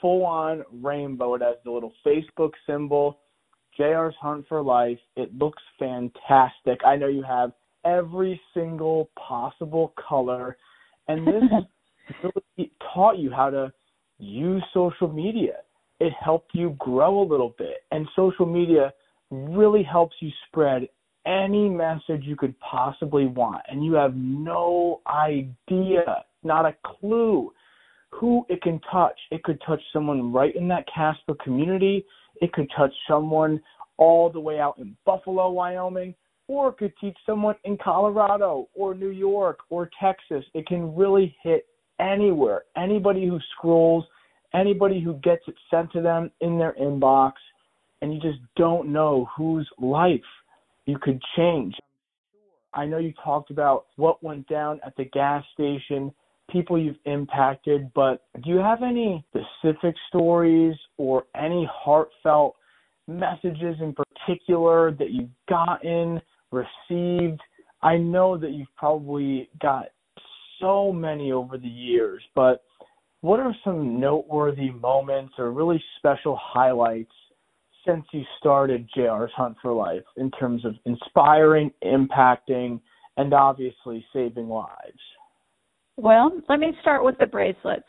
full 0.00 0.24
on 0.24 0.64
rainbow. 0.82 1.34
It 1.34 1.42
has 1.42 1.56
the 1.64 1.70
little 1.70 1.92
Facebook 2.06 2.52
symbol, 2.66 3.18
JR's 3.78 4.14
Hunt 4.20 4.46
for 4.48 4.62
Life. 4.62 4.98
It 5.16 5.36
looks 5.36 5.62
fantastic. 5.78 6.80
I 6.86 6.96
know 6.96 7.08
you 7.08 7.22
have 7.22 7.52
every 7.84 8.40
single 8.54 9.10
possible 9.16 9.92
color. 10.08 10.56
And 11.06 11.26
this 11.26 11.42
taught 12.94 13.18
you 13.18 13.30
how 13.30 13.50
to 13.50 13.72
use 14.18 14.62
social 14.74 15.08
media. 15.08 15.58
It 16.00 16.12
helped 16.22 16.50
you 16.54 16.76
grow 16.78 17.22
a 17.22 17.26
little 17.26 17.54
bit. 17.58 17.78
And 17.90 18.06
social 18.14 18.46
media 18.46 18.92
really 19.30 19.82
helps 19.82 20.16
you 20.20 20.30
spread 20.46 20.88
any 21.26 21.68
message 21.68 22.22
you 22.22 22.36
could 22.36 22.58
possibly 22.60 23.26
want. 23.26 23.62
And 23.68 23.84
you 23.84 23.94
have 23.94 24.14
no 24.14 25.00
idea, 25.06 26.24
not 26.42 26.64
a 26.64 26.74
clue 26.84 27.52
who 28.10 28.46
it 28.48 28.62
can 28.62 28.80
touch. 28.90 29.18
It 29.30 29.42
could 29.42 29.60
touch 29.66 29.80
someone 29.92 30.32
right 30.32 30.54
in 30.54 30.68
that 30.68 30.86
Casper 30.92 31.34
community. 31.42 32.04
It 32.40 32.52
could 32.52 32.70
touch 32.76 32.92
someone 33.06 33.60
all 33.98 34.30
the 34.30 34.40
way 34.40 34.60
out 34.60 34.78
in 34.78 34.96
Buffalo, 35.04 35.50
Wyoming, 35.50 36.14
or 36.46 36.68
it 36.70 36.78
could 36.78 36.92
teach 37.00 37.16
someone 37.26 37.56
in 37.64 37.76
Colorado 37.76 38.68
or 38.74 38.94
New 38.94 39.10
York 39.10 39.58
or 39.68 39.90
Texas. 40.00 40.44
It 40.54 40.66
can 40.66 40.94
really 40.96 41.36
hit 41.42 41.66
anywhere. 42.00 42.62
Anybody 42.76 43.26
who 43.26 43.38
scrolls, 43.56 44.04
anybody 44.54 45.00
who 45.00 45.14
gets 45.14 45.42
it 45.46 45.54
sent 45.70 45.92
to 45.92 46.00
them 46.00 46.30
in 46.40 46.58
their 46.58 46.74
inbox, 46.80 47.32
and 48.00 48.12
you 48.12 48.20
just 48.20 48.38
don't 48.56 48.92
know 48.92 49.28
whose 49.36 49.68
life 49.80 50.20
you 50.86 50.98
could 51.00 51.20
change. 51.36 51.74
I 52.74 52.86
know 52.86 52.98
you 52.98 53.12
talked 53.24 53.50
about 53.50 53.86
what 53.96 54.22
went 54.22 54.46
down 54.48 54.80
at 54.86 54.96
the 54.96 55.04
gas 55.06 55.44
station, 55.54 56.12
people 56.50 56.78
you've 56.78 56.96
impacted, 57.04 57.92
but 57.94 58.22
do 58.42 58.50
you 58.50 58.58
have 58.58 58.82
any 58.82 59.24
specific 59.30 59.94
stories 60.08 60.76
or 60.96 61.24
any 61.34 61.68
heartfelt 61.70 62.56
messages 63.06 63.76
in 63.80 63.94
particular 63.94 64.92
that 64.92 65.10
you've 65.10 65.30
gotten, 65.48 66.20
received? 66.52 67.40
I 67.82 67.96
know 67.96 68.36
that 68.38 68.50
you've 68.50 68.74
probably 68.76 69.48
got 69.60 69.86
so 70.60 70.92
many 70.92 71.32
over 71.32 71.58
the 71.58 71.68
years, 71.68 72.22
but 72.34 72.62
what 73.20 73.40
are 73.40 73.54
some 73.64 73.98
noteworthy 73.98 74.70
moments 74.70 75.34
or 75.38 75.50
really 75.50 75.82
special 75.98 76.38
highlights 76.40 77.12
since 77.86 78.04
you 78.12 78.22
started 78.38 78.88
JR's 78.96 79.32
Hunt 79.34 79.56
for 79.60 79.72
Life 79.72 80.04
in 80.16 80.30
terms 80.32 80.64
of 80.64 80.74
inspiring, 80.84 81.70
impacting, 81.84 82.80
and 83.16 83.34
obviously 83.34 84.04
saving 84.12 84.48
lives? 84.48 85.00
Well, 85.96 86.40
let 86.48 86.60
me 86.60 86.72
start 86.80 87.04
with 87.04 87.18
the 87.18 87.26
bracelets. 87.26 87.88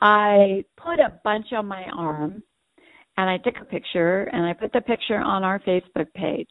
I 0.00 0.64
put 0.76 1.00
a 1.00 1.18
bunch 1.24 1.46
on 1.52 1.66
my 1.66 1.84
arm 1.92 2.42
and 3.16 3.28
I 3.28 3.38
took 3.38 3.56
a 3.60 3.64
picture 3.64 4.30
and 4.32 4.46
I 4.46 4.52
put 4.52 4.72
the 4.72 4.80
picture 4.80 5.18
on 5.18 5.42
our 5.42 5.58
Facebook 5.60 6.12
page. 6.14 6.46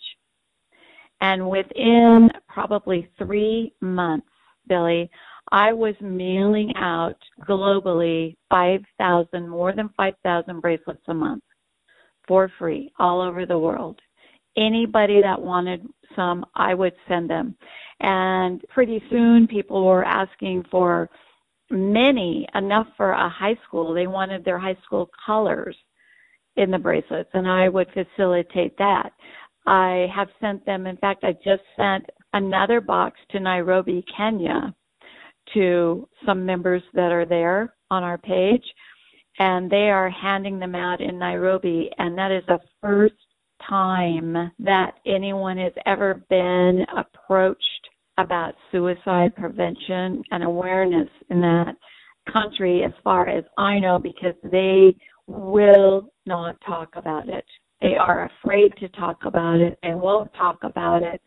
And 1.22 1.50
within 1.50 2.29
probably 2.50 3.10
three 3.17 3.74
months, 3.79 4.27
Billy, 4.67 5.09
I 5.51 5.74
was 5.74 5.95
mailing 6.01 6.74
out 6.75 7.17
globally 7.47 8.36
5,000, 8.50 9.47
more 9.47 9.74
than 9.74 9.89
5,000 9.95 10.59
bracelets 10.59 11.03
a 11.07 11.13
month 11.13 11.43
for 12.27 12.51
free 12.59 12.91
all 13.00 13.21
over 13.21 13.45
the 13.45 13.57
world. 13.57 14.00
Anybody 14.57 15.21
that 15.21 15.41
wanted 15.41 15.88
some, 16.15 16.45
I 16.55 16.74
would 16.74 16.93
send 17.07 17.29
them. 17.29 17.55
And 18.01 18.62
pretty 18.69 19.01
soon 19.09 19.47
people 19.47 19.86
were 19.86 20.03
asking 20.03 20.65
for 20.69 21.09
many, 21.69 22.47
enough 22.55 22.88
for 22.97 23.12
a 23.12 23.29
high 23.29 23.57
school. 23.65 23.93
They 23.93 24.07
wanted 24.07 24.43
their 24.43 24.59
high 24.59 24.77
school 24.83 25.09
colors 25.25 25.75
in 26.55 26.71
the 26.71 26.79
bracelets, 26.79 27.29
and 27.33 27.47
I 27.47 27.69
would 27.69 27.88
facilitate 27.93 28.77
that. 28.77 29.12
I 29.65 30.07
have 30.13 30.29
sent 30.41 30.65
them, 30.65 30.88
in 30.88 30.97
fact, 30.97 31.24
I 31.24 31.33
just 31.33 31.63
sent 31.75 32.05
another 32.34 32.81
box 32.81 33.19
to 33.31 33.39
Nairobi, 33.39 34.03
Kenya, 34.15 34.74
to 35.53 36.07
some 36.25 36.46
members 36.46 36.84
that 36.93 37.12
are 37.12 37.25
there 37.25 37.74
on 37.89 38.03
our 38.03 38.17
page, 38.17 38.63
and 39.39 39.69
they 39.69 39.89
are 39.89 40.10
handing 40.10 40.60
them 40.60 40.75
out 40.75 41.00
in 41.00 41.17
Nairobi, 41.17 41.89
and 41.98 42.17
that 42.17 42.31
is 42.31 42.43
the 42.48 42.60
first 42.81 43.15
time 43.67 44.51
that 44.60 44.96
anyone 45.05 45.57
has 45.57 45.74
ever 45.86 46.25
been 46.29 46.86
approached 46.96 47.62
about 48.17 48.55
suicide 48.72 49.36
prevention 49.36 50.24
and 50.31 50.43
awareness 50.43 51.10
in 51.29 51.39
that 51.41 51.75
country, 52.31 52.84
as 52.84 52.91
far 53.03 53.29
as 53.29 53.43
I 53.57 53.79
know, 53.79 54.00
because 54.00 54.36
they 54.43 54.96
will 55.27 56.12
not 56.25 56.57
talk 56.65 56.89
about 56.96 57.29
it. 57.29 57.46
They 57.81 57.96
are 57.96 58.29
afraid 58.43 58.75
to 58.77 58.89
talk 58.89 59.25
about 59.25 59.60
it. 59.60 59.77
They 59.84 59.93
won't 59.93 60.34
talk 60.34 60.57
about 60.63 61.03
it 61.03 61.22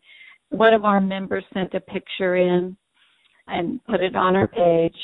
one 0.51 0.73
of 0.73 0.85
our 0.85 1.01
members 1.01 1.43
sent 1.53 1.73
a 1.73 1.79
picture 1.79 2.35
in 2.35 2.75
and 3.47 3.83
put 3.85 4.01
it 4.01 4.15
on 4.15 4.35
our 4.35 4.47
page, 4.47 4.95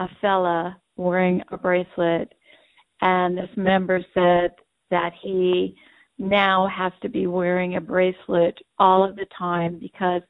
a 0.00 0.08
fella 0.20 0.76
wearing 0.96 1.42
a 1.52 1.56
bracelet, 1.56 2.32
and 3.00 3.36
this 3.36 3.50
member 3.56 4.04
said 4.14 4.50
that 4.90 5.12
he 5.22 5.76
now 6.18 6.66
has 6.66 6.92
to 7.02 7.08
be 7.08 7.26
wearing 7.26 7.76
a 7.76 7.80
bracelet 7.80 8.58
all 8.78 9.08
of 9.08 9.14
the 9.14 9.26
time 9.38 9.78
because 9.78 10.22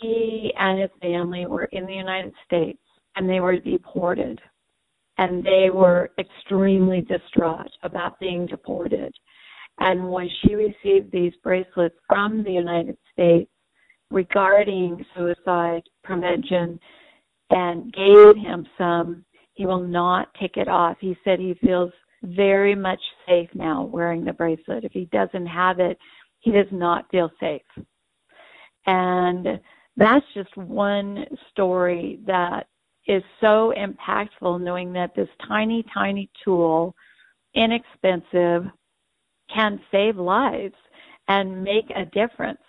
he 0.00 0.52
and 0.58 0.80
his 0.80 0.90
family 1.00 1.46
were 1.46 1.64
in 1.66 1.86
the 1.86 1.94
United 1.94 2.32
States 2.44 2.80
and 3.14 3.28
they 3.28 3.40
were 3.40 3.58
deported. 3.58 4.40
And 5.18 5.44
they 5.44 5.68
were 5.72 6.10
extremely 6.18 7.00
distraught 7.00 7.70
about 7.82 8.20
being 8.20 8.46
deported. 8.46 9.12
And 9.80 10.10
when 10.10 10.28
she 10.40 10.54
received 10.54 11.12
these 11.12 11.32
bracelets 11.42 11.96
from 12.08 12.42
the 12.42 12.52
United 12.52 12.96
States 13.12 13.50
regarding 14.10 15.04
suicide 15.16 15.82
prevention 16.02 16.78
and 17.50 17.92
gave 17.92 18.36
him 18.36 18.66
some, 18.76 19.24
he 19.54 19.66
will 19.66 19.82
not 19.82 20.28
take 20.40 20.56
it 20.56 20.68
off. 20.68 20.96
He 21.00 21.16
said 21.24 21.38
he 21.38 21.54
feels 21.62 21.92
very 22.22 22.74
much 22.74 23.00
safe 23.26 23.48
now 23.54 23.84
wearing 23.84 24.24
the 24.24 24.32
bracelet. 24.32 24.84
If 24.84 24.92
he 24.92 25.06
doesn't 25.06 25.46
have 25.46 25.80
it, 25.80 25.98
he 26.40 26.52
does 26.52 26.66
not 26.70 27.10
feel 27.10 27.30
safe. 27.40 27.62
And 28.86 29.60
that's 29.96 30.24
just 30.34 30.56
one 30.56 31.24
story 31.50 32.20
that 32.26 32.66
is 33.06 33.22
so 33.40 33.72
impactful 33.76 34.60
knowing 34.60 34.92
that 34.92 35.14
this 35.16 35.28
tiny, 35.46 35.84
tiny 35.92 36.30
tool, 36.44 36.94
inexpensive, 37.54 38.64
can 39.52 39.80
save 39.90 40.16
lives 40.16 40.74
and 41.28 41.62
make 41.62 41.90
a 41.96 42.04
difference. 42.06 42.60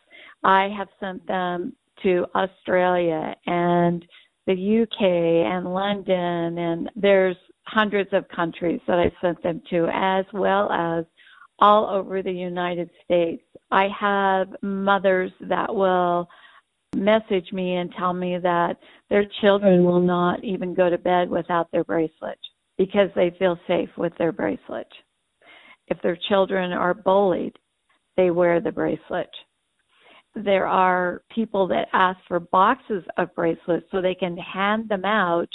I 0.43 0.69
have 0.77 0.87
sent 0.99 1.25
them 1.27 1.73
to 2.03 2.25
Australia 2.35 3.35
and 3.45 4.05
the 4.47 4.81
UK 4.83 5.01
and 5.01 5.73
London, 5.73 6.57
and 6.57 6.89
there's 6.95 7.35
hundreds 7.63 8.09
of 8.13 8.27
countries 8.29 8.79
that 8.87 8.97
I 8.97 9.11
sent 9.21 9.41
them 9.43 9.61
to, 9.69 9.87
as 9.93 10.25
well 10.33 10.71
as 10.71 11.05
all 11.59 11.87
over 11.89 12.23
the 12.23 12.31
United 12.31 12.89
States. 13.03 13.43
I 13.69 13.87
have 13.99 14.55
mothers 14.61 15.31
that 15.41 15.73
will 15.73 16.27
message 16.95 17.51
me 17.51 17.75
and 17.75 17.93
tell 17.97 18.13
me 18.13 18.37
that 18.39 18.77
their 19.09 19.25
children 19.41 19.83
will 19.83 20.01
not 20.01 20.43
even 20.43 20.73
go 20.73 20.89
to 20.89 20.97
bed 20.97 21.29
without 21.29 21.71
their 21.71 21.83
bracelet 21.83 22.39
because 22.77 23.09
they 23.15 23.35
feel 23.37 23.59
safe 23.67 23.89
with 23.97 24.13
their 24.17 24.31
bracelet. 24.31 24.87
If 25.87 26.01
their 26.01 26.17
children 26.29 26.71
are 26.71 26.93
bullied, 26.93 27.57
they 28.17 28.31
wear 28.31 28.59
the 28.59 28.71
bracelet. 28.71 29.29
There 30.35 30.67
are 30.67 31.23
people 31.33 31.67
that 31.67 31.87
ask 31.93 32.19
for 32.27 32.39
boxes 32.39 33.03
of 33.17 33.33
bracelets 33.35 33.87
so 33.91 34.01
they 34.01 34.15
can 34.15 34.37
hand 34.37 34.87
them 34.89 35.05
out 35.05 35.49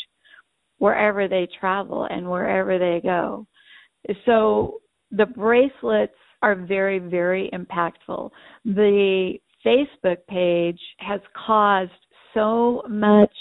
wherever 0.79 1.29
they 1.29 1.49
travel 1.59 2.07
and 2.11 2.29
wherever 2.29 2.79
they 2.79 3.01
go. 3.03 3.47
So 4.27 4.81
the 5.11 5.27
bracelets 5.27 6.15
are 6.43 6.55
very, 6.55 6.99
very 6.99 7.51
impactful. 7.55 8.31
The 8.65 9.35
Facebook 9.65 10.19
page 10.29 10.81
has 10.99 11.21
caused 11.47 11.91
so 12.35 12.83
much 12.89 13.33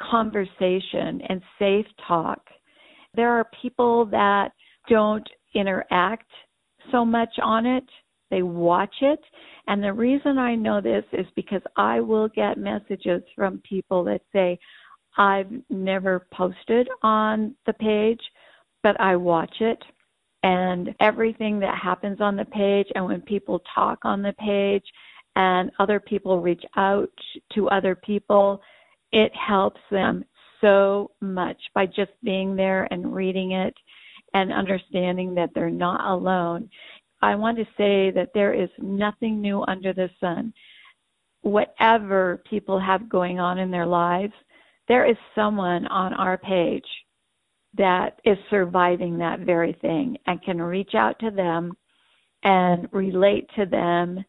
conversation 0.00 1.20
and 1.28 1.40
safe 1.58 1.86
talk. 2.08 2.40
There 3.14 3.30
are 3.30 3.46
people 3.62 4.06
that 4.06 4.50
don't 4.88 5.28
interact 5.54 6.28
so 6.90 7.04
much 7.04 7.30
on 7.42 7.66
it, 7.66 7.84
they 8.34 8.42
watch 8.42 8.94
it. 9.00 9.20
And 9.68 9.82
the 9.82 9.92
reason 9.92 10.38
I 10.38 10.56
know 10.56 10.80
this 10.80 11.04
is 11.12 11.26
because 11.36 11.62
I 11.76 12.00
will 12.00 12.28
get 12.28 12.58
messages 12.58 13.22
from 13.36 13.62
people 13.68 14.02
that 14.04 14.22
say, 14.32 14.58
I've 15.16 15.50
never 15.70 16.26
posted 16.34 16.88
on 17.04 17.54
the 17.64 17.74
page, 17.74 18.20
but 18.82 19.00
I 19.00 19.14
watch 19.14 19.54
it. 19.60 19.78
And 20.42 20.90
everything 21.00 21.60
that 21.60 21.78
happens 21.80 22.20
on 22.20 22.34
the 22.34 22.44
page, 22.46 22.88
and 22.96 23.06
when 23.06 23.20
people 23.20 23.62
talk 23.72 24.00
on 24.02 24.20
the 24.20 24.34
page, 24.38 24.84
and 25.36 25.70
other 25.78 26.00
people 26.00 26.40
reach 26.40 26.64
out 26.76 27.08
to 27.54 27.68
other 27.68 27.94
people, 27.94 28.60
it 29.12 29.32
helps 29.34 29.80
them 29.92 30.24
so 30.60 31.12
much 31.20 31.56
by 31.72 31.86
just 31.86 32.10
being 32.24 32.56
there 32.56 32.88
and 32.90 33.14
reading 33.14 33.52
it 33.52 33.74
and 34.34 34.52
understanding 34.52 35.34
that 35.34 35.50
they're 35.54 35.70
not 35.70 36.04
alone. 36.04 36.68
I 37.24 37.34
want 37.34 37.56
to 37.56 37.64
say 37.76 38.10
that 38.10 38.30
there 38.34 38.52
is 38.52 38.68
nothing 38.78 39.40
new 39.40 39.64
under 39.66 39.92
the 39.92 40.10
sun. 40.20 40.52
Whatever 41.40 42.42
people 42.48 42.78
have 42.78 43.08
going 43.08 43.40
on 43.40 43.58
in 43.58 43.70
their 43.70 43.86
lives, 43.86 44.34
there 44.88 45.06
is 45.06 45.16
someone 45.34 45.86
on 45.86 46.12
our 46.12 46.36
page 46.36 46.86
that 47.76 48.20
is 48.24 48.36
surviving 48.50 49.18
that 49.18 49.40
very 49.40 49.72
thing 49.80 50.16
and 50.26 50.42
can 50.42 50.60
reach 50.60 50.94
out 50.94 51.18
to 51.20 51.30
them 51.30 51.72
and 52.42 52.88
relate 52.92 53.48
to 53.56 53.64
them 53.64 54.22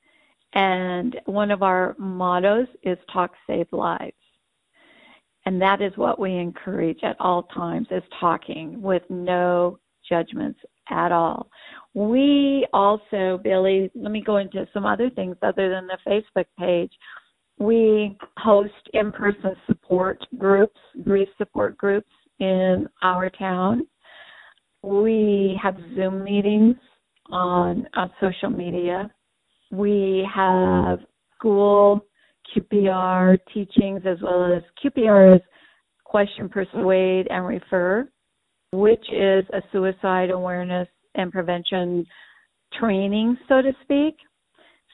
and 0.54 1.20
one 1.26 1.52
of 1.52 1.64
our 1.64 1.96
mottos 2.00 2.68
is 2.84 2.98
talk 3.12 3.32
save 3.46 3.68
lives. 3.74 4.14
And 5.46 5.62
that 5.62 5.82
is 5.82 5.92
what 5.98 6.18
we 6.18 6.34
encourage 6.34 7.00
at 7.04 7.18
all 7.20 7.44
times 7.44 7.88
is 7.92 8.04
talking 8.22 8.82
with 8.82 9.04
no 9.10 9.80
judgments 10.08 10.60
at 10.90 11.12
all. 11.12 11.50
We 11.96 12.68
also, 12.74 13.40
Billy, 13.44 13.90
let 13.96 14.12
me 14.12 14.22
go 14.22 14.38
into 14.38 14.68
some 14.74 14.86
other 14.86 15.10
things 15.10 15.36
other 15.42 15.70
than 15.70 15.88
the 15.88 15.98
Facebook 16.08 16.46
page. 16.60 16.92
We 17.58 18.18
host 18.38 18.74
in 18.94 19.12
person 19.12 19.56
support 19.66 20.20
groups, 20.38 20.80
grief 21.04 21.30
support 21.38 21.78
groups 21.78 22.12
in 22.40 22.88
our 23.02 23.32
town. 23.32 23.88
We 24.84 25.60
have 25.64 25.78
Zoom 25.96 26.24
meetings 26.24 26.76
on, 27.32 27.88
on 27.96 28.12
social 28.22 28.50
media 28.52 29.10
we 29.72 30.28
have 30.34 31.00
school 31.38 32.06
QPR 32.56 33.38
teachings 33.54 34.02
as 34.06 34.18
well 34.22 34.54
as 34.54 34.64
QPR's 34.84 35.42
question, 36.04 36.48
persuade, 36.48 37.28
and 37.30 37.46
refer, 37.46 38.08
which 38.72 39.04
is 39.12 39.46
a 39.54 39.62
suicide 39.72 40.30
awareness 40.30 40.88
and 41.16 41.32
prevention 41.32 42.06
training, 42.80 43.38
so 43.48 43.62
to 43.62 43.72
speak. 43.84 44.16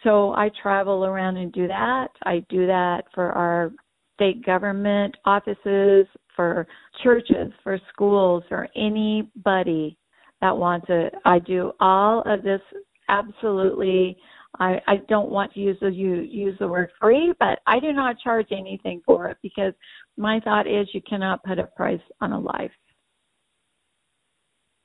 So 0.04 0.34
I 0.34 0.50
travel 0.62 1.06
around 1.06 1.38
and 1.38 1.52
do 1.52 1.68
that. 1.68 2.08
I 2.24 2.44
do 2.50 2.66
that 2.68 3.04
for 3.14 3.32
our 3.32 3.72
state 4.16 4.46
government 4.46 5.16
offices, 5.26 6.08
for 6.36 6.68
churches, 7.04 7.52
for 7.64 7.80
schools, 7.94 8.44
for 8.50 8.68
anybody 8.76 9.98
that 10.42 10.58
wants 10.58 10.88
it. 10.90 11.14
I 11.26 11.40
do 11.40 11.72
all 11.80 12.24
of 12.26 12.42
this 12.44 12.62
absolutely 13.10 14.18
I, 14.60 14.82
I 14.88 14.98
don't 15.08 15.30
want 15.30 15.54
to 15.54 15.60
use 15.60 15.78
the 15.82 15.92
use 15.92 16.58
the 16.60 16.68
word 16.68 16.90
free, 17.00 17.34
but 17.40 17.60
I 17.66 17.80
do 17.80 17.94
not 17.94 18.20
charge 18.20 18.48
anything 18.52 19.02
for 19.06 19.28
it 19.30 19.38
because 19.42 19.74
my 20.18 20.40
thought 20.42 20.68
is 20.68 20.88
you 20.94 21.02
cannot 21.02 21.44
put 21.44 21.60
a 21.60 21.64
price 21.64 22.02
on 22.20 22.34
a 22.34 22.40
life. 22.40 22.72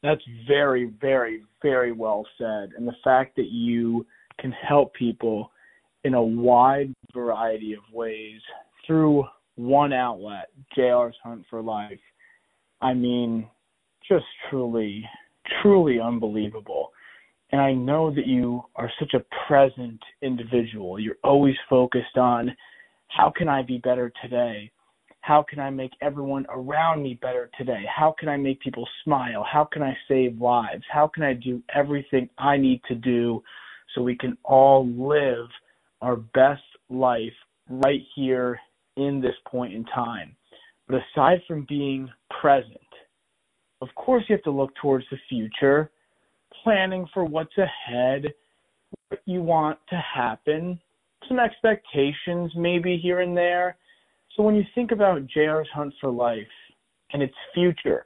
That's 0.06 0.22
very, 0.46 0.92
very, 1.00 1.42
very 1.62 1.90
well 1.90 2.24
said. 2.38 2.70
And 2.76 2.86
the 2.86 2.94
fact 3.02 3.34
that 3.34 3.48
you 3.50 4.06
can 4.38 4.52
help 4.52 4.94
people 4.94 5.50
in 6.04 6.14
a 6.14 6.22
wide 6.22 6.94
variety 7.12 7.72
of 7.72 7.80
ways 7.92 8.40
through 8.86 9.24
one 9.56 9.92
outlet, 9.92 10.50
JR's 10.78 11.16
Hunt 11.24 11.44
for 11.50 11.60
Life, 11.60 11.98
I 12.80 12.94
mean, 12.94 13.48
just 14.08 14.26
truly, 14.48 15.04
truly 15.60 15.98
unbelievable. 15.98 16.92
And 17.50 17.60
I 17.60 17.72
know 17.72 18.14
that 18.14 18.28
you 18.28 18.62
are 18.76 18.90
such 19.00 19.14
a 19.14 19.24
present 19.48 20.00
individual. 20.22 21.00
You're 21.00 21.16
always 21.24 21.56
focused 21.68 22.16
on 22.16 22.54
how 23.08 23.32
can 23.36 23.48
I 23.48 23.62
be 23.62 23.78
better 23.78 24.12
today? 24.22 24.70
How 25.26 25.42
can 25.42 25.58
I 25.58 25.70
make 25.70 25.90
everyone 26.02 26.46
around 26.50 27.02
me 27.02 27.18
better 27.20 27.50
today? 27.58 27.82
How 27.92 28.14
can 28.16 28.28
I 28.28 28.36
make 28.36 28.60
people 28.60 28.86
smile? 29.02 29.44
How 29.44 29.64
can 29.64 29.82
I 29.82 29.92
save 30.06 30.40
lives? 30.40 30.84
How 30.88 31.08
can 31.08 31.24
I 31.24 31.32
do 31.32 31.60
everything 31.74 32.28
I 32.38 32.56
need 32.56 32.80
to 32.86 32.94
do 32.94 33.42
so 33.92 34.02
we 34.02 34.16
can 34.16 34.38
all 34.44 34.86
live 34.86 35.48
our 36.00 36.14
best 36.14 36.62
life 36.90 37.32
right 37.68 38.02
here 38.14 38.60
in 38.96 39.20
this 39.20 39.34
point 39.48 39.74
in 39.74 39.84
time? 39.86 40.36
But 40.86 41.00
aside 41.12 41.42
from 41.48 41.66
being 41.68 42.08
present, 42.40 42.78
of 43.82 43.88
course, 43.96 44.22
you 44.28 44.36
have 44.36 44.44
to 44.44 44.52
look 44.52 44.70
towards 44.80 45.06
the 45.10 45.18
future 45.28 45.90
planning 46.62 47.04
for 47.12 47.24
what's 47.24 47.58
ahead, 47.58 48.32
what 49.08 49.22
you 49.24 49.42
want 49.42 49.80
to 49.90 49.96
happen, 49.96 50.78
some 51.26 51.40
expectations 51.40 52.52
maybe 52.54 52.96
here 52.96 53.22
and 53.22 53.36
there. 53.36 53.76
So 54.36 54.42
when 54.42 54.54
you 54.54 54.64
think 54.74 54.92
about 54.92 55.26
JR's 55.26 55.68
Hunt 55.72 55.94
for 56.00 56.10
Life 56.10 56.46
and 57.12 57.22
its 57.22 57.34
future, 57.54 58.04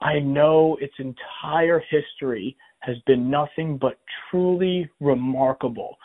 I 0.00 0.20
know 0.20 0.78
its 0.80 0.94
entire 0.98 1.82
history 1.90 2.56
has 2.80 2.96
been 3.06 3.28
nothing 3.28 3.78
but 3.78 3.98
truly 4.30 4.88
remarkable. 5.00 5.96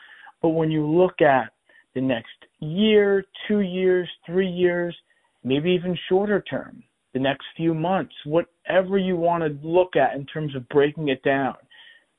But 0.41 0.49
when 0.49 0.71
you 0.71 0.85
look 0.85 1.21
at 1.21 1.51
the 1.93 2.01
next 2.01 2.33
year, 2.59 3.23
two 3.47 3.59
years, 3.59 4.09
three 4.25 4.49
years, 4.49 4.95
maybe 5.43 5.71
even 5.71 5.97
shorter 6.09 6.41
term, 6.41 6.83
the 7.13 7.19
next 7.19 7.45
few 7.55 7.73
months, 7.73 8.13
whatever 8.25 8.97
you 8.97 9.15
want 9.15 9.43
to 9.43 9.67
look 9.67 9.95
at 9.95 10.15
in 10.15 10.25
terms 10.25 10.55
of 10.55 10.67
breaking 10.69 11.09
it 11.09 11.21
down, 11.23 11.55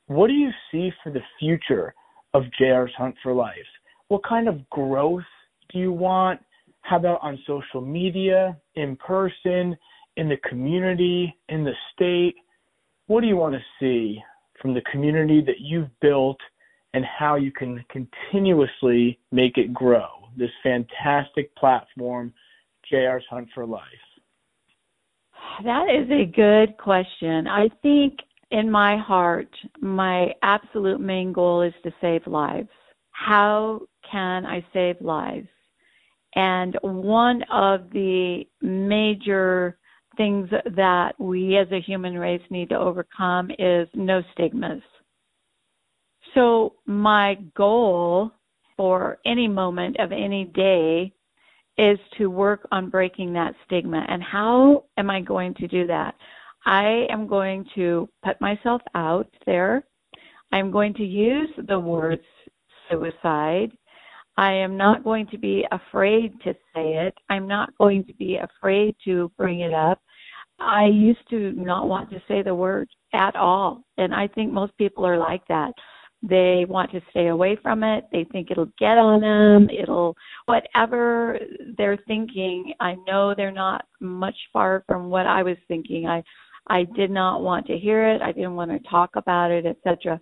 what 0.06 0.28
do 0.28 0.32
you 0.32 0.50
see 0.72 0.90
for 1.02 1.12
the 1.12 1.20
future 1.38 1.94
of 2.34 2.44
JR's 2.58 2.92
Hunt 2.96 3.14
for 3.22 3.32
Life? 3.32 3.56
What 4.08 4.24
kind 4.24 4.48
of 4.48 4.68
growth 4.70 5.22
do 5.72 5.78
you 5.78 5.92
want? 5.92 6.40
How 6.88 6.96
about 6.96 7.18
on 7.20 7.38
social 7.46 7.82
media, 7.82 8.56
in 8.74 8.96
person, 8.96 9.76
in 10.16 10.26
the 10.26 10.38
community, 10.48 11.36
in 11.50 11.62
the 11.62 11.74
state? 11.92 12.34
What 13.08 13.20
do 13.20 13.26
you 13.26 13.36
want 13.36 13.54
to 13.54 13.60
see 13.78 14.18
from 14.62 14.72
the 14.72 14.80
community 14.90 15.42
that 15.42 15.60
you've 15.60 15.90
built 16.00 16.38
and 16.94 17.04
how 17.04 17.34
you 17.34 17.52
can 17.52 17.84
continuously 17.90 19.18
make 19.32 19.58
it 19.58 19.74
grow? 19.74 20.08
This 20.38 20.48
fantastic 20.62 21.54
platform, 21.56 22.32
JR's 22.90 23.24
Hunt 23.28 23.48
for 23.54 23.66
Life. 23.66 23.82
That 25.64 25.88
is 25.90 26.10
a 26.10 26.24
good 26.24 26.78
question. 26.78 27.46
I 27.46 27.68
think 27.82 28.14
in 28.50 28.70
my 28.70 28.96
heart, 28.96 29.54
my 29.82 30.28
absolute 30.42 31.00
main 31.00 31.34
goal 31.34 31.60
is 31.60 31.74
to 31.82 31.92
save 32.00 32.26
lives. 32.26 32.70
How 33.10 33.82
can 34.10 34.46
I 34.46 34.64
save 34.72 34.96
lives? 35.02 35.48
And 36.38 36.78
one 36.82 37.42
of 37.52 37.90
the 37.90 38.44
major 38.62 39.76
things 40.16 40.48
that 40.76 41.18
we 41.18 41.56
as 41.56 41.66
a 41.72 41.80
human 41.80 42.16
race 42.16 42.42
need 42.48 42.68
to 42.68 42.78
overcome 42.78 43.50
is 43.58 43.88
no 43.92 44.22
stigmas. 44.34 44.80
So, 46.36 46.74
my 46.86 47.38
goal 47.56 48.30
for 48.76 49.18
any 49.26 49.48
moment 49.48 49.98
of 49.98 50.12
any 50.12 50.44
day 50.44 51.12
is 51.76 51.98
to 52.18 52.30
work 52.30 52.68
on 52.70 52.88
breaking 52.88 53.32
that 53.32 53.54
stigma. 53.66 54.06
And 54.08 54.22
how 54.22 54.84
am 54.96 55.10
I 55.10 55.20
going 55.20 55.54
to 55.54 55.66
do 55.66 55.88
that? 55.88 56.14
I 56.64 57.06
am 57.10 57.26
going 57.26 57.66
to 57.74 58.08
put 58.24 58.40
myself 58.40 58.80
out 58.94 59.28
there. 59.44 59.82
I'm 60.52 60.70
going 60.70 60.94
to 60.94 61.04
use 61.04 61.50
the 61.66 61.80
words 61.80 62.22
suicide. 62.88 63.72
I 64.38 64.52
am 64.52 64.76
not 64.76 65.02
going 65.02 65.26
to 65.32 65.36
be 65.36 65.66
afraid 65.72 66.32
to 66.44 66.54
say 66.72 66.94
it. 66.94 67.14
I'm 67.28 67.48
not 67.48 67.76
going 67.76 68.04
to 68.04 68.14
be 68.14 68.36
afraid 68.36 68.94
to 69.04 69.32
bring 69.36 69.60
it 69.60 69.74
up. 69.74 70.00
I 70.60 70.86
used 70.86 71.28
to 71.30 71.50
not 71.52 71.88
want 71.88 72.08
to 72.10 72.22
say 72.28 72.42
the 72.42 72.54
word 72.54 72.88
at 73.12 73.34
all. 73.34 73.82
And 73.96 74.14
I 74.14 74.28
think 74.28 74.52
most 74.52 74.78
people 74.78 75.04
are 75.04 75.18
like 75.18 75.42
that. 75.48 75.72
They 76.22 76.66
want 76.68 76.92
to 76.92 77.00
stay 77.10 77.28
away 77.28 77.58
from 77.60 77.82
it. 77.82 78.04
They 78.12 78.28
think 78.30 78.52
it'll 78.52 78.70
get 78.78 78.96
on 78.96 79.22
them. 79.22 79.68
It'll, 79.70 80.16
whatever 80.46 81.40
they're 81.76 81.98
thinking, 82.06 82.74
I 82.78 82.94
know 83.08 83.34
they're 83.34 83.50
not 83.50 83.86
much 84.00 84.36
far 84.52 84.84
from 84.86 85.10
what 85.10 85.26
I 85.26 85.42
was 85.42 85.56
thinking. 85.66 86.06
I, 86.06 86.22
I 86.68 86.84
did 86.94 87.10
not 87.10 87.42
want 87.42 87.66
to 87.66 87.76
hear 87.76 88.08
it. 88.08 88.22
I 88.22 88.30
didn't 88.30 88.54
want 88.54 88.70
to 88.70 88.88
talk 88.88 89.16
about 89.16 89.50
it, 89.50 89.66
etc. 89.66 90.20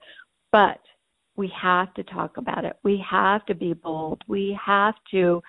But 0.52 0.78
we 1.36 1.52
have 1.60 1.92
to 1.94 2.02
talk 2.04 2.36
about 2.36 2.64
it. 2.64 2.76
We 2.82 3.02
have 3.08 3.44
to 3.46 3.54
be 3.54 3.72
bold. 3.72 4.22
We 4.26 4.58
have 4.64 4.94
to 5.12 5.42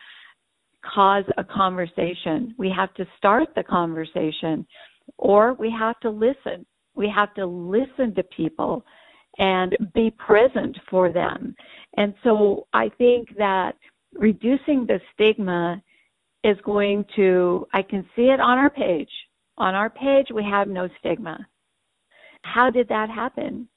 cause 0.86 1.26
a 1.38 1.44
conversation. 1.44 2.54
We 2.58 2.70
have 2.76 2.94
to 2.96 3.06
start 3.18 3.50
the 3.56 3.64
conversation 3.64 4.66
or 5.18 5.54
we 5.54 5.72
have 5.72 6.00
to 6.02 6.10
listen. 6.10 6.66
We 6.96 7.10
have 7.10 7.34
to 7.36 7.46
listen 7.46 8.14
to 8.16 8.24
people 8.24 8.86
and 9.38 9.76
be 9.94 10.12
present 10.12 10.78
for 10.90 11.12
them. 11.12 11.56
And 11.96 12.14
so 12.24 12.68
I 12.74 12.90
think 12.98 13.36
that 13.38 13.76
reducing 14.14 14.86
the 14.86 15.00
stigma 15.14 15.82
is 16.44 16.58
going 16.64 17.06
to, 17.16 17.68
I 17.74 17.82
can 17.82 18.08
see 18.16 18.30
it 18.30 18.40
on 18.40 18.58
our 18.58 18.70
page. 18.70 19.12
On 19.58 19.76
our 19.76 19.90
page, 19.90 20.28
we 20.34 20.44
have 20.44 20.68
no 20.68 20.90
stigma. 21.00 21.48
How 22.44 22.70
did 22.70 22.88
that 22.90 23.10
happen? 23.10 23.68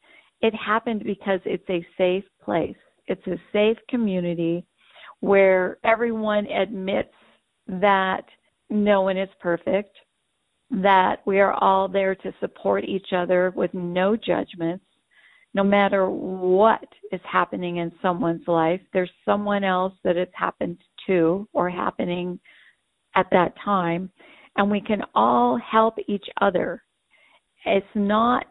It 0.42 0.54
happened 0.54 1.04
because 1.04 1.40
it's 1.44 1.68
a 1.68 1.86
safe 1.98 2.24
place. 2.42 2.76
It's 3.06 3.26
a 3.26 3.40
safe 3.52 3.76
community 3.88 4.64
where 5.20 5.78
everyone 5.84 6.46
admits 6.46 7.12
that 7.66 8.24
no 8.70 9.02
one 9.02 9.18
is 9.18 9.28
perfect, 9.40 9.96
that 10.70 11.20
we 11.26 11.40
are 11.40 11.52
all 11.54 11.88
there 11.88 12.14
to 12.14 12.32
support 12.40 12.84
each 12.84 13.12
other 13.12 13.52
with 13.54 13.72
no 13.74 14.16
judgments. 14.16 14.84
No 15.52 15.64
matter 15.64 16.08
what 16.08 16.86
is 17.10 17.20
happening 17.30 17.78
in 17.78 17.92
someone's 18.00 18.46
life, 18.46 18.80
there's 18.92 19.10
someone 19.24 19.64
else 19.64 19.92
that 20.04 20.16
it's 20.16 20.32
happened 20.34 20.78
to 21.06 21.48
or 21.52 21.68
happening 21.68 22.38
at 23.16 23.26
that 23.32 23.54
time, 23.62 24.10
and 24.56 24.70
we 24.70 24.80
can 24.80 25.02
all 25.14 25.58
help 25.58 25.96
each 26.06 26.26
other. 26.40 26.82
It's 27.66 27.84
not 27.94 28.46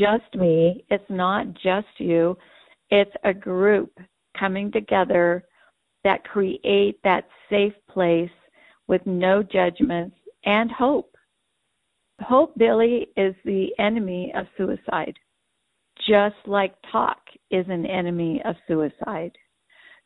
just 0.00 0.34
me, 0.34 0.84
it's 0.88 1.04
not 1.10 1.52
just 1.54 1.86
you, 1.98 2.36
it's 2.90 3.14
a 3.24 3.34
group 3.34 3.92
coming 4.38 4.72
together 4.72 5.44
that 6.04 6.24
create 6.24 6.98
that 7.04 7.28
safe 7.50 7.74
place 7.88 8.30
with 8.88 9.04
no 9.04 9.42
judgments 9.42 10.16
and 10.46 10.70
hope. 10.70 11.14
Hope, 12.22 12.56
Billy, 12.56 13.08
is 13.16 13.34
the 13.44 13.68
enemy 13.78 14.32
of 14.34 14.46
suicide, 14.56 15.16
just 16.08 16.36
like 16.46 16.74
talk 16.90 17.18
is 17.50 17.66
an 17.68 17.84
enemy 17.84 18.40
of 18.44 18.56
suicide. 18.66 19.32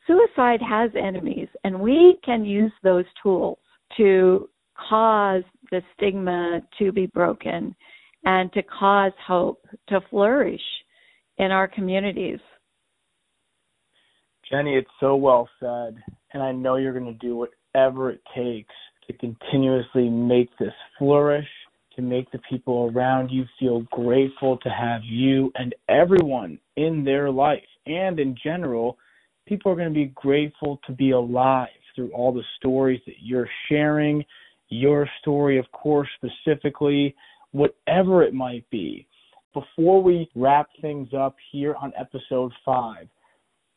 Suicide 0.07 0.61
has 0.61 0.90
enemies, 1.00 1.48
and 1.62 1.78
we 1.78 2.18
can 2.24 2.44
use 2.44 2.72
those 2.83 3.07
tools 3.22 3.59
to 3.96 4.48
cause 4.76 5.44
the 5.70 5.80
stigma 5.94 6.61
to 6.78 6.90
be 6.90 7.07
broken 7.07 7.74
and 8.24 8.52
to 8.52 8.62
cause 8.62 9.12
hope 9.26 9.66
to 9.88 10.00
flourish 10.10 10.60
in 11.38 11.50
our 11.50 11.68
communities. 11.68 12.38
Jenny, 14.50 14.74
it's 14.76 14.90
so 15.00 15.16
well 15.16 15.48
said. 15.60 15.96
And 16.32 16.42
I 16.42 16.52
know 16.52 16.76
you're 16.76 16.98
going 16.98 17.06
to 17.06 17.26
do 17.26 17.37
whatever 17.37 18.10
it 18.10 18.20
takes 18.34 18.74
to 19.06 19.12
continuously 19.18 20.08
make 20.08 20.50
this 20.58 20.72
flourish, 20.98 21.48
to 21.96 22.02
make 22.02 22.30
the 22.32 22.40
people 22.50 22.90
around 22.94 23.30
you 23.30 23.44
feel 23.58 23.80
grateful 23.92 24.58
to 24.58 24.68
have 24.68 25.02
you 25.04 25.52
and 25.54 25.74
everyone 25.88 26.58
in 26.76 27.04
their 27.04 27.30
life. 27.30 27.62
And 27.87 28.18
in 28.18 28.37
general, 28.42 28.98
people 29.46 29.70
are 29.72 29.76
going 29.76 29.88
to 29.88 29.94
be 29.94 30.12
grateful 30.14 30.80
to 30.87 30.92
be 30.92 31.12
alive 31.12 31.68
through 31.94 32.10
all 32.12 32.32
the 32.32 32.42
stories 32.56 33.00
that 33.06 33.16
you're 33.20 33.48
sharing, 33.68 34.24
your 34.68 35.08
story, 35.20 35.58
of 35.58 35.70
course, 35.70 36.08
specifically, 36.16 37.14
whatever 37.54 38.24
it 38.24 38.34
might 38.34 38.68
be. 38.70 39.06
Before 39.54 40.02
we 40.02 40.28
wrap 40.34 40.66
things 40.80 41.08
up 41.16 41.36
here 41.52 41.76
on 41.76 41.92
episode 41.96 42.52
five, 42.64 43.06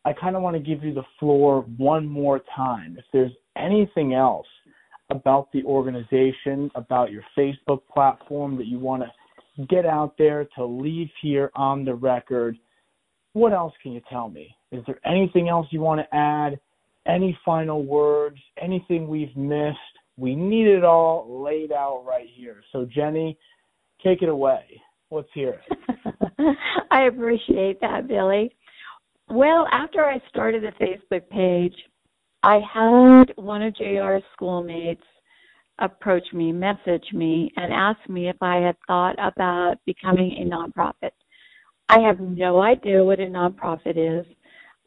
I 0.04 0.14
kind 0.14 0.36
of 0.36 0.42
want 0.42 0.56
to 0.56 0.60
give 0.60 0.84
you 0.84 0.96
the 0.96 1.06
floor 1.20 1.62
one 1.78 2.08
more 2.08 2.42
time. 2.56 2.96
If 2.98 3.06
there's 3.14 3.32
anything 3.56 4.16
else 4.16 4.48
about 5.12 5.52
the 5.54 5.64
organization, 5.64 6.72
about 6.74 7.12
your 7.12 7.22
Facebook 7.38 7.82
platform 7.94 8.58
that 8.58 8.66
you 8.66 8.80
want 8.80 9.04
to 9.04 9.66
get 9.68 9.86
out 9.86 10.16
there 10.18 10.48
to 10.58 10.66
leave 10.66 11.10
here 11.22 11.52
on 11.56 11.86
the 11.86 11.94
record, 11.94 12.58
what 13.34 13.54
else 13.54 13.74
can 13.84 13.92
you 13.92 14.02
tell 14.10 14.28
me? 14.28 14.56
Is 14.72 14.84
there 14.88 15.00
anything 15.06 15.50
else 15.50 15.68
you 15.70 15.82
want 15.82 16.02
to 16.02 16.16
add? 16.16 16.60
Any 17.06 17.38
final 17.46 17.86
words? 17.86 18.40
Anything 18.60 19.08
we've 19.08 19.36
missed? 19.38 19.78
We 20.18 20.36
need 20.36 20.66
it 20.66 20.84
all 20.84 21.44
laid 21.44 21.72
out 21.72 22.04
right 22.08 22.28
here. 22.36 22.64
So, 22.72 22.86
Jenny, 22.86 23.38
take 24.04 24.22
it 24.22 24.30
away. 24.30 24.64
Let's 25.12 25.30
hear 25.34 25.62
it. 25.70 26.58
I 26.92 27.04
appreciate 27.04 27.80
that, 27.82 28.08
Billy. 28.08 28.56
Well, 29.30 29.68
after 29.72 30.06
I 30.06 30.22
started 30.30 30.64
the 30.64 30.86
Facebook 30.86 31.30
page, 31.30 31.76
I 32.44 32.60
had 32.74 33.34
one 33.36 33.62
of 33.62 33.74
JR's 33.74 34.24
schoolmates 34.34 35.04
approach 35.80 36.24
me, 36.34 36.52
message 36.52 37.06
me, 37.14 37.52
and 37.56 37.74
ask 37.74 38.00
me 38.10 38.30
if 38.30 38.38
I 38.42 38.58
had 38.58 38.76
thought 38.88 39.16
about 39.20 39.76
becoming 39.86 40.38
a 40.38 40.46
nonprofit. 40.46 41.12
I 41.90 42.00
have 42.00 42.20
no 42.20 42.62
idea 42.62 43.04
what 43.04 43.20
a 43.20 43.26
nonprofit 43.26 43.98
is. 43.98 44.26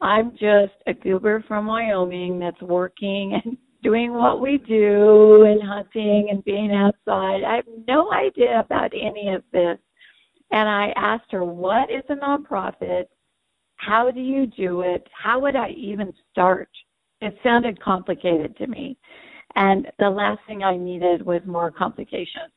I'm 0.00 0.32
just 0.32 0.72
a 0.86 0.94
goober 0.94 1.44
from 1.46 1.66
Wyoming 1.66 2.38
that's 2.38 2.60
working 2.62 3.40
and 3.44 3.56
doing 3.82 4.12
what 4.12 4.40
we 4.40 4.58
do 4.58 5.44
and 5.44 5.62
hunting 5.62 6.28
and 6.30 6.44
being 6.44 6.72
outside. 6.72 7.44
I 7.44 7.56
have 7.56 7.64
no 7.86 8.12
idea 8.12 8.60
about 8.60 8.92
any 8.94 9.30
of 9.30 9.42
this. 9.52 9.78
And 10.52 10.68
I 10.68 10.92
asked 10.96 11.30
her, 11.30 11.44
What 11.44 11.90
is 11.90 12.02
a 12.08 12.14
nonprofit? 12.14 13.04
How 13.76 14.10
do 14.10 14.20
you 14.20 14.46
do 14.46 14.82
it? 14.82 15.08
How 15.12 15.38
would 15.40 15.56
I 15.56 15.70
even 15.70 16.12
start? 16.30 16.68
It 17.20 17.38
sounded 17.42 17.80
complicated 17.82 18.56
to 18.58 18.66
me. 18.66 18.96
And 19.56 19.90
the 19.98 20.10
last 20.10 20.40
thing 20.46 20.62
I 20.62 20.76
needed 20.76 21.22
was 21.24 21.40
more 21.46 21.70
complications. 21.70 22.52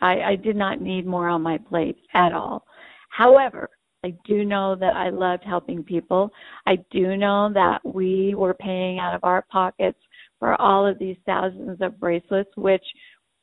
I, 0.00 0.20
I 0.22 0.36
did 0.36 0.56
not 0.56 0.80
need 0.80 1.06
more 1.06 1.28
on 1.28 1.42
my 1.42 1.58
plate 1.58 1.98
at 2.14 2.32
all. 2.32 2.64
However, 3.10 3.68
I 4.02 4.14
do 4.24 4.44
know 4.44 4.74
that 4.76 4.96
I 4.96 5.10
loved 5.10 5.44
helping 5.44 5.82
people. 5.82 6.32
I 6.66 6.76
do 6.90 7.16
know 7.16 7.52
that 7.52 7.80
we 7.84 8.34
were 8.34 8.54
paying 8.54 8.98
out 8.98 9.14
of 9.14 9.24
our 9.24 9.42
pockets 9.50 9.98
for 10.40 10.60
all 10.60 10.84
of 10.84 10.98
these 10.98 11.16
thousands 11.24 11.80
of 11.80 12.00
bracelets, 12.00 12.50
which 12.56 12.84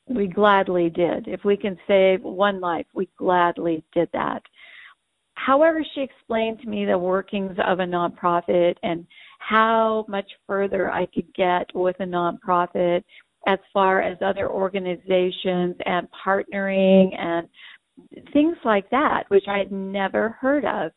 we 0.09 0.27
gladly 0.27 0.89
did. 0.89 1.27
If 1.27 1.45
we 1.45 1.55
can 1.55 1.77
save 1.87 2.21
one 2.23 2.59
life, 2.59 2.87
we 2.93 3.07
gladly 3.17 3.83
did 3.93 4.09
that. 4.11 4.41
However, 5.35 5.85
she 5.93 6.01
explained 6.01 6.59
to 6.61 6.67
me 6.67 6.85
the 6.85 6.97
workings 6.97 7.55
of 7.65 7.79
a 7.79 7.85
nonprofit 7.85 8.75
and 8.83 9.05
how 9.39 10.05
much 10.09 10.29
further 10.47 10.91
I 10.91 11.05
could 11.05 11.33
get 11.35 11.67
with 11.73 11.95
a 11.99 12.05
nonprofit 12.05 13.03
as 13.45 13.59
far 13.71 14.01
as 14.01 14.17
other 14.21 14.49
organizations 14.49 15.75
and 15.85 16.07
partnering 16.25 17.17
and 17.17 17.47
things 18.33 18.57
like 18.65 18.89
that, 18.89 19.23
which 19.29 19.45
I 19.47 19.59
had 19.59 19.71
never 19.71 20.29
heard 20.41 20.65
of. 20.65 20.91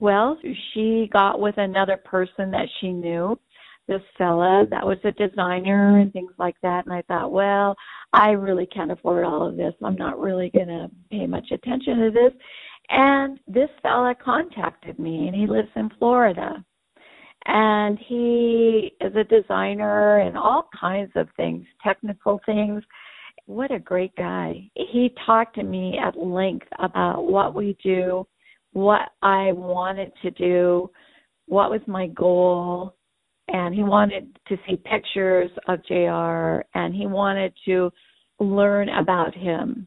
Well, 0.00 0.36
she 0.72 1.08
got 1.12 1.40
with 1.40 1.56
another 1.56 1.96
person 1.96 2.50
that 2.50 2.68
she 2.80 2.92
knew, 2.92 3.38
this 3.86 4.02
fella 4.16 4.66
that 4.70 4.86
was 4.86 4.98
a 5.04 5.12
designer 5.12 5.98
and 5.98 6.12
things 6.12 6.32
like 6.38 6.56
that. 6.62 6.86
And 6.86 6.94
I 6.94 7.02
thought, 7.02 7.32
well, 7.32 7.76
I 8.12 8.30
really 8.30 8.66
can't 8.66 8.92
afford 8.92 9.24
all 9.24 9.46
of 9.48 9.56
this. 9.56 9.74
I'm 9.82 9.96
not 9.96 10.18
really 10.18 10.50
going 10.50 10.68
to 10.68 10.90
pay 11.10 11.26
much 11.26 11.50
attention 11.52 11.98
to 11.98 12.10
this. 12.10 12.32
And 12.90 13.38
this 13.46 13.70
fella 13.82 14.14
contacted 14.22 14.98
me, 14.98 15.26
and 15.26 15.34
he 15.34 15.46
lives 15.46 15.70
in 15.76 15.90
Florida. 15.98 16.64
And 17.46 17.98
he 17.98 18.92
is 19.00 19.14
a 19.16 19.24
designer 19.24 20.20
and 20.20 20.36
all 20.36 20.68
kinds 20.78 21.12
of 21.14 21.28
things, 21.36 21.66
technical 21.82 22.40
things. 22.46 22.82
What 23.46 23.70
a 23.70 23.78
great 23.78 24.16
guy. 24.16 24.70
He 24.74 25.14
talked 25.26 25.56
to 25.56 25.62
me 25.62 25.98
at 26.02 26.16
length 26.18 26.68
about 26.78 27.26
what 27.26 27.54
we 27.54 27.76
do, 27.82 28.26
what 28.72 29.10
I 29.20 29.52
wanted 29.52 30.12
to 30.22 30.30
do, 30.30 30.90
what 31.46 31.70
was 31.70 31.82
my 31.86 32.06
goal, 32.08 32.94
and 33.48 33.74
he 33.74 33.82
wanted 33.82 34.38
to 34.48 34.56
see 34.66 34.76
pictures 34.76 35.50
of 35.68 35.84
JR 35.86 36.64
and 36.78 36.94
he 36.94 37.06
wanted 37.06 37.52
to 37.66 37.90
learn 38.40 38.88
about 38.88 39.34
him 39.34 39.86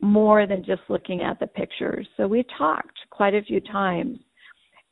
more 0.00 0.46
than 0.46 0.64
just 0.64 0.82
looking 0.88 1.22
at 1.22 1.40
the 1.40 1.46
pictures. 1.46 2.06
So 2.16 2.26
we 2.26 2.44
talked 2.58 2.98
quite 3.10 3.34
a 3.34 3.42
few 3.42 3.60
times. 3.60 4.18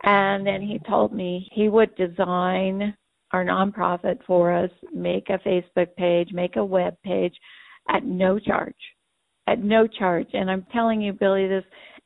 And 0.04 0.44
then 0.44 0.62
he 0.62 0.80
told 0.88 1.12
me 1.12 1.48
he 1.52 1.68
would 1.68 1.94
design 1.96 2.96
our 3.32 3.44
nonprofit 3.44 4.18
for 4.26 4.52
us, 4.52 4.70
make 4.92 5.28
a 5.28 5.38
Facebook 5.46 5.94
page, 5.96 6.30
make 6.32 6.56
a 6.56 6.64
web 6.64 6.96
page 7.04 7.34
at 7.88 8.04
no 8.04 8.38
charge. 8.38 8.74
At 9.46 9.62
no 9.62 9.86
charge. 9.86 10.28
And 10.32 10.50
I'm 10.50 10.66
telling 10.72 11.00
you, 11.00 11.12
Billy, 11.12 11.46
this 11.46 11.64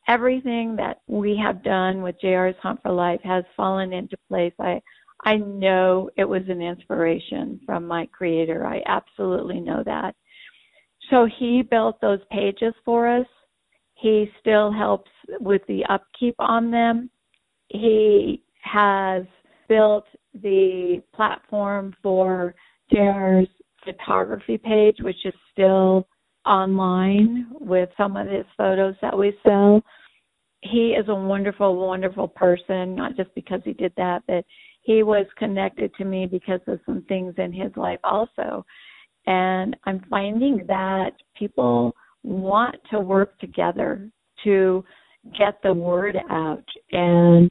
everything 0.09 0.77
that 0.77 1.01
we 1.07 1.41
have 1.43 1.65
done 1.65 2.03
with 2.03 2.21
JR's 2.21 2.57
Hunt 2.63 2.81
for 2.83 2.93
Life 2.93 3.21
has 3.25 3.45
fallen 3.57 3.93
into 3.93 4.17
place. 4.29 4.53
I 4.61 4.81
I 5.25 5.37
know 5.37 6.11
it 6.17 6.25
was 6.25 6.43
an 6.49 6.61
inspiration 6.63 7.61
from 7.65 7.87
my 7.87 8.07
creator. 8.07 8.67
I 8.67 8.83
absolutely 8.87 9.61
know 9.61 9.83
that. 9.85 10.15
So 11.11 11.29
he 11.39 11.63
built 11.63 12.01
those 12.01 12.21
pages 12.31 12.75
for 12.85 13.09
us. 13.09 13.27
He 13.95 14.31
still 14.41 14.71
helps 14.71 15.11
with 15.41 15.63
the 15.69 15.85
upkeep 15.89 16.35
on 16.39 16.71
them. 16.71 17.11
He 17.69 18.43
has 18.63 19.25
built 19.69 20.05
the 20.43 21.03
platform 21.15 21.95
for 22.03 22.55
JR's 22.93 23.49
photography 23.85 24.59
page, 24.59 24.97
which 25.01 25.25
is 25.25 25.35
still 25.53 26.07
online 26.45 27.47
with 27.53 27.89
some 27.97 28.17
of 28.17 28.29
his 28.29 28.45
photos 28.57 28.95
that 29.03 29.17
we 29.17 29.37
sell. 29.45 29.83
He 30.63 30.91
is 30.91 31.09
a 31.09 31.15
wonderful, 31.15 31.77
wonderful 31.77 32.29
person, 32.29 32.95
not 32.95 33.17
just 33.17 33.35
because 33.35 33.61
he 33.65 33.73
did 33.73 33.93
that, 33.97 34.23
but 34.27 34.45
he 34.87 35.03
was 35.03 35.27
connected 35.37 35.93
to 35.97 36.05
me 36.05 36.27
because 36.27 36.61
of 36.69 36.79
some 36.87 37.03
things 37.09 37.35
in 37.39 37.53
his 37.53 37.73
life 37.77 37.99
also. 38.05 38.65
And 39.27 39.77
I'm 39.85 40.05
finding 40.09 40.65
that 40.69 41.11
people 41.37 41.95
want 42.23 42.77
to 42.93 43.01
work 43.01 43.37
together 43.41 44.09
to 44.45 44.85
get 45.37 45.59
the 45.65 45.75
word 45.75 46.17
out 46.31 46.65
and 46.93 47.51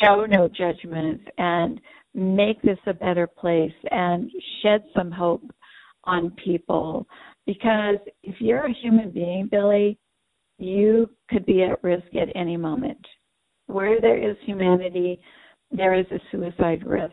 show 0.00 0.24
no 0.24 0.48
judgment 0.48 1.20
and 1.36 1.78
make 2.14 2.60
this 2.62 2.78
a 2.86 2.94
better 2.94 3.26
place 3.26 3.72
and 3.90 4.30
shed 4.62 4.82
some 4.96 5.10
hope 5.10 5.44
on 6.04 6.30
people. 6.42 7.06
Because 7.44 7.96
if 8.22 8.36
you're 8.40 8.64
a 8.64 8.74
human 8.82 9.10
being, 9.10 9.48
Billy, 9.50 9.98
you 10.58 11.10
could 11.28 11.44
be 11.44 11.64
at 11.64 11.84
risk 11.84 12.14
at 12.14 12.34
any 12.34 12.56
moment. 12.56 13.04
Where 13.66 14.00
there 14.00 14.16
is 14.16 14.36
humanity, 14.46 15.20
there 15.70 15.94
is 15.94 16.06
a 16.10 16.18
suicide 16.30 16.84
risk. 16.86 17.12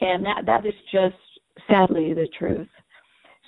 And 0.00 0.24
that, 0.24 0.42
that 0.46 0.66
is 0.66 0.74
just 0.92 1.16
sadly 1.68 2.14
the 2.14 2.28
truth. 2.38 2.68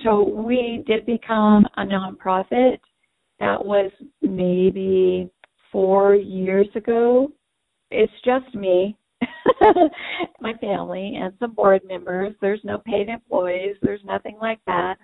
So 0.03 0.23
we 0.23 0.83
did 0.87 1.07
become 1.07 1.67
a 1.77 1.85
nonprofit. 1.85 2.79
That 3.39 3.65
was 3.65 3.91
maybe 4.23 5.31
four 5.71 6.15
years 6.15 6.69
ago. 6.75 7.31
It's 7.91 8.13
just 8.25 8.55
me, 8.55 8.97
my 10.41 10.55
family, 10.61 11.19
and 11.21 11.33
some 11.39 11.55
board 11.55 11.83
members. 11.87 12.35
There's 12.41 12.61
no 12.65 12.79
paid 12.79 13.09
employees, 13.09 13.77
there's 13.83 14.05
nothing 14.05 14.39
like 14.41 14.61
that. 14.67 14.97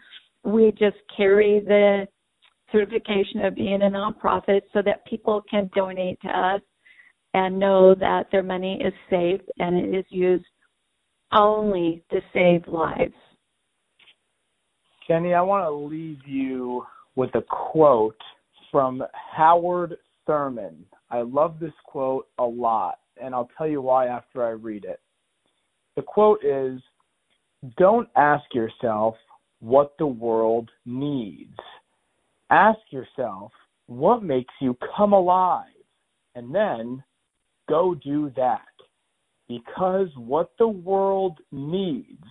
We 0.44 0.72
just 0.72 0.96
carry 1.16 1.61
the 1.61 2.06
certification 2.72 3.44
of 3.44 3.54
being 3.54 3.82
a 3.82 3.90
nonprofit 3.90 4.62
so 4.72 4.82
that 4.82 5.06
people 5.06 5.42
can 5.50 5.70
donate 5.74 6.20
to 6.22 6.28
us 6.28 6.61
and 7.37 7.59
know 7.59 7.94
that 7.94 8.27
their 8.33 8.42
money 8.42 8.81
is 8.83 8.94
safe 9.11 9.42
and 9.59 9.77
it 9.77 9.94
is 9.94 10.07
used 10.09 10.46
only 11.33 12.03
to 12.11 12.18
save 12.33 12.66
lives. 12.66 13.12
Jenny, 15.07 15.35
I 15.35 15.42
want 15.42 15.62
to 15.64 15.70
leave 15.70 16.27
you 16.27 16.87
with 17.14 17.29
a 17.35 17.42
quote 17.42 18.16
from 18.72 19.03
Howard 19.12 19.99
Thurman. 20.27 20.87
I 21.11 21.20
love 21.20 21.61
this 21.61 21.75
quote 21.85 22.27
a 22.38 22.44
lot, 22.44 23.01
and 23.22 23.35
I'll 23.35 23.51
tell 23.59 23.68
you 23.68 23.83
why 23.83 24.07
after 24.07 24.42
I 24.42 24.51
read 24.51 24.87
it. 24.87 25.01
The 25.94 26.03
quote 26.03 26.42
is 26.42 26.81
Don't 27.77 28.09
ask 28.16 28.44
yourself 28.55 29.14
what 29.61 29.92
the 29.99 30.07
world 30.07 30.70
needs. 30.87 31.59
Ask 32.49 32.81
yourself 32.90 33.53
what 33.88 34.22
makes 34.22 34.55
you 34.59 34.75
come 34.96 35.12
alive, 35.12 35.66
and 36.35 36.55
then 36.55 37.05
go 37.68 37.94
do 37.94 38.33
that. 38.37 38.62
Because 39.48 40.09
what 40.16 40.50
the 40.59 40.68
world 40.68 41.38
needs 41.52 42.24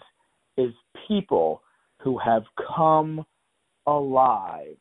is 0.58 0.72
people 1.08 1.62
who 2.02 2.18
have 2.18 2.44
come 2.76 3.26
alive. 3.88 4.78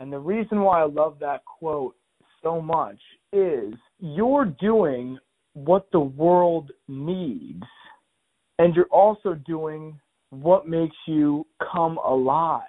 And 0.00 0.12
the 0.12 0.18
reason 0.18 0.62
why 0.62 0.82
I 0.82 0.86
love 0.86 1.18
that 1.20 1.44
quote 1.44 1.94
so 2.42 2.60
much 2.60 2.98
is 3.32 3.74
you're 4.00 4.46
doing 4.60 5.18
what 5.54 5.86
the 5.92 6.00
world 6.00 6.70
needs, 6.88 7.62
and 8.58 8.74
you're 8.74 8.86
also 8.86 9.34
doing 9.46 10.00
what 10.30 10.66
makes 10.66 10.96
you 11.06 11.46
come 11.72 11.98
alive. 11.98 12.62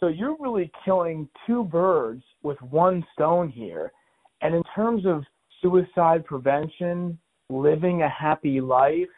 So 0.00 0.08
you're 0.08 0.36
really 0.40 0.70
killing 0.84 1.28
two 1.46 1.64
birds 1.64 2.22
with 2.42 2.60
one 2.62 3.04
stone 3.12 3.48
here. 3.48 3.92
And 4.40 4.54
in 4.54 4.62
terms 4.74 5.04
of 5.04 5.24
suicide 5.62 6.24
prevention, 6.24 7.18
living 7.50 8.02
a 8.02 8.08
happy 8.08 8.60
life, 8.60 9.08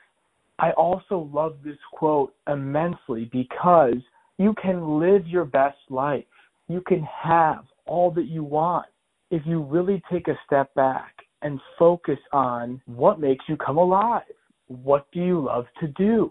I 0.59 0.73
also 0.73 1.31
love 1.33 1.57
this 1.65 1.79
quote 1.93 2.35
immensely 2.49 3.31
because 3.33 3.97
you 4.39 4.55
can 4.61 5.01
live 5.01 5.27
your 5.27 5.45
best 5.45 5.79
life. 5.89 6.25
You 6.69 6.83
can 6.87 7.03
have 7.03 7.65
all 7.87 8.11
that 8.13 8.27
you 8.27 8.45
want 8.45 8.87
if 9.31 9.43
you 9.47 9.63
really 9.63 10.03
take 10.11 10.29
a 10.29 10.39
step 10.47 10.73
back 10.75 11.15
and 11.43 11.61
focus 11.79 12.19
on 12.33 12.81
what 12.87 13.21
makes 13.21 13.45
you 13.49 13.57
come 13.57 13.79
alive. 13.79 14.23
What 14.69 15.07
do 15.13 15.21
you 15.21 15.41
love 15.41 15.67
to 15.81 15.89
do? 15.89 16.31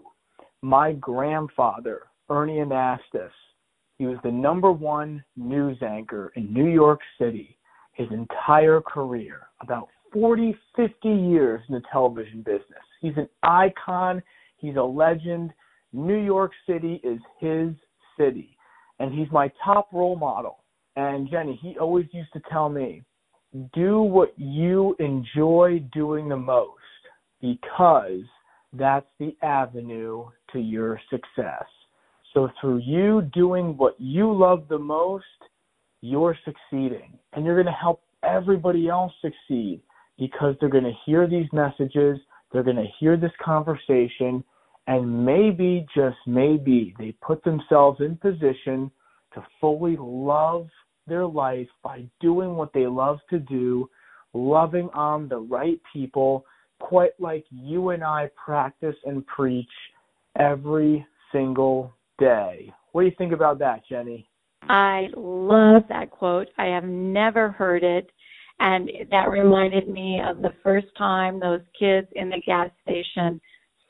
My 0.62 0.92
grandfather, 0.92 2.02
Ernie 2.28 2.58
Anastos, 2.58 3.30
he 3.98 4.06
was 4.06 4.18
the 4.22 4.30
number 4.30 4.70
one 4.70 5.22
news 5.36 5.78
anchor 5.82 6.32
in 6.36 6.52
New 6.54 6.68
York 6.68 7.00
City 7.18 7.58
his 8.00 8.08
entire 8.12 8.80
career, 8.80 9.48
about 9.60 9.88
40, 10.12 10.56
50 10.76 11.08
years 11.08 11.62
in 11.68 11.74
the 11.74 11.82
television 11.92 12.42
business. 12.42 12.84
He's 13.00 13.16
an 13.16 13.28
icon, 13.42 14.22
he's 14.56 14.76
a 14.76 14.82
legend. 14.82 15.52
New 15.92 16.18
York 16.18 16.52
City 16.68 17.00
is 17.02 17.18
his 17.40 17.70
city, 18.18 18.56
and 18.98 19.12
he's 19.12 19.30
my 19.32 19.50
top 19.64 19.88
role 19.92 20.16
model. 20.16 20.62
And 20.96 21.28
Jenny, 21.30 21.58
he 21.62 21.76
always 21.78 22.06
used 22.12 22.32
to 22.34 22.42
tell 22.50 22.68
me, 22.68 23.02
do 23.72 24.00
what 24.00 24.32
you 24.36 24.94
enjoy 25.00 25.84
doing 25.92 26.28
the 26.28 26.36
most 26.36 26.78
because 27.40 28.22
that's 28.72 29.06
the 29.18 29.36
avenue 29.42 30.26
to 30.52 30.60
your 30.60 31.00
success. 31.10 31.64
So 32.32 32.48
through 32.60 32.82
you 32.84 33.22
doing 33.32 33.76
what 33.76 33.96
you 33.98 34.32
love 34.32 34.66
the 34.68 34.78
most, 34.78 35.24
you're 36.00 36.36
succeeding 36.44 37.18
and 37.32 37.44
you're 37.44 37.56
going 37.56 37.66
to 37.66 37.72
help 37.72 38.02
everybody 38.22 38.88
else 38.88 39.12
succeed 39.20 39.80
because 40.20 40.54
they're 40.60 40.68
going 40.68 40.84
to 40.84 40.92
hear 41.04 41.26
these 41.26 41.48
messages, 41.52 42.18
they're 42.52 42.62
going 42.62 42.76
to 42.76 42.86
hear 43.00 43.16
this 43.16 43.32
conversation, 43.42 44.44
and 44.86 45.24
maybe, 45.24 45.86
just 45.96 46.18
maybe, 46.26 46.94
they 46.98 47.12
put 47.22 47.42
themselves 47.42 48.00
in 48.00 48.16
position 48.16 48.90
to 49.34 49.42
fully 49.60 49.96
love 49.98 50.68
their 51.06 51.26
life 51.26 51.68
by 51.82 52.04
doing 52.20 52.54
what 52.54 52.72
they 52.74 52.86
love 52.86 53.18
to 53.30 53.38
do, 53.38 53.88
loving 54.34 54.90
on 54.92 55.26
the 55.28 55.38
right 55.38 55.80
people, 55.92 56.44
quite 56.80 57.18
like 57.18 57.46
you 57.50 57.90
and 57.90 58.04
I 58.04 58.30
practice 58.44 58.96
and 59.06 59.26
preach 59.26 59.66
every 60.38 61.06
single 61.32 61.94
day. 62.18 62.72
What 62.92 63.02
do 63.02 63.06
you 63.06 63.14
think 63.16 63.32
about 63.32 63.58
that, 63.60 63.82
Jenny? 63.88 64.26
I 64.68 65.08
love 65.16 65.82
that 65.88 66.10
quote. 66.10 66.48
I 66.58 66.66
have 66.66 66.84
never 66.84 67.50
heard 67.50 67.82
it. 67.82 68.10
And 68.60 68.90
that 69.10 69.30
reminded 69.30 69.88
me 69.88 70.20
of 70.20 70.42
the 70.42 70.52
first 70.62 70.88
time 70.96 71.40
those 71.40 71.62
kids 71.78 72.06
in 72.14 72.28
the 72.28 72.40
gas 72.44 72.70
station 72.82 73.40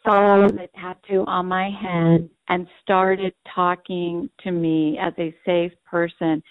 saw 0.04 0.46
the 0.46 0.68
tattoo 0.80 1.24
on 1.26 1.46
my 1.46 1.70
head 1.70 2.30
and 2.48 2.66
started 2.83 3.35
talking 3.52 4.30
to 4.44 4.52
me 4.52 4.96
as 4.98 5.12
a 5.18 5.35
safe 5.44 5.72
person. 5.85 6.42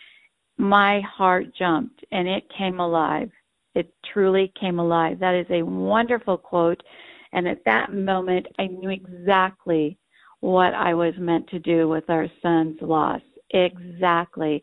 My 0.58 0.99
heart 1.01 1.45
jumped 1.58 2.03
and 2.12 2.27
it 2.27 2.43
came 2.55 2.82
alive. 2.82 3.32
It 3.73 3.93
truly 4.12 4.51
came 4.60 4.79
alive. 4.79 5.19
That 5.19 5.36
is 5.36 5.47
a 5.49 5.63
wonderful 5.63 6.38
quote. 6.38 6.84
And 7.32 7.47
at 7.47 7.63
that 7.65 7.93
moment, 7.93 8.47
I 8.60 8.67
knew 8.67 8.89
exactly 8.89 9.97
what 10.41 10.73
I 10.73 10.93
was 10.93 11.13
meant 11.17 11.47
to 11.49 11.60
do 11.60 11.88
with 11.88 12.10
our 12.10 12.27
son's 12.41 12.82
loss. 12.82 13.21
Exactly. 13.51 14.62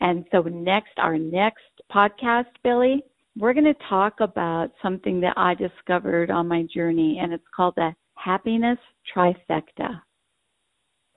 And 0.00 0.24
so, 0.30 0.42
next, 0.42 0.92
our 0.98 1.18
next 1.18 1.62
podcast, 1.92 2.46
Billy, 2.62 3.02
we're 3.38 3.52
going 3.52 3.64
to 3.64 3.74
talk 3.88 4.20
about 4.20 4.70
something 4.82 5.20
that 5.20 5.34
I 5.36 5.54
discovered 5.54 6.30
on 6.30 6.48
my 6.48 6.64
journey, 6.74 7.18
and 7.22 7.32
it's 7.32 7.44
called 7.54 7.74
the 7.76 7.90
happiness 8.14 8.78
trifecta. 9.14 10.00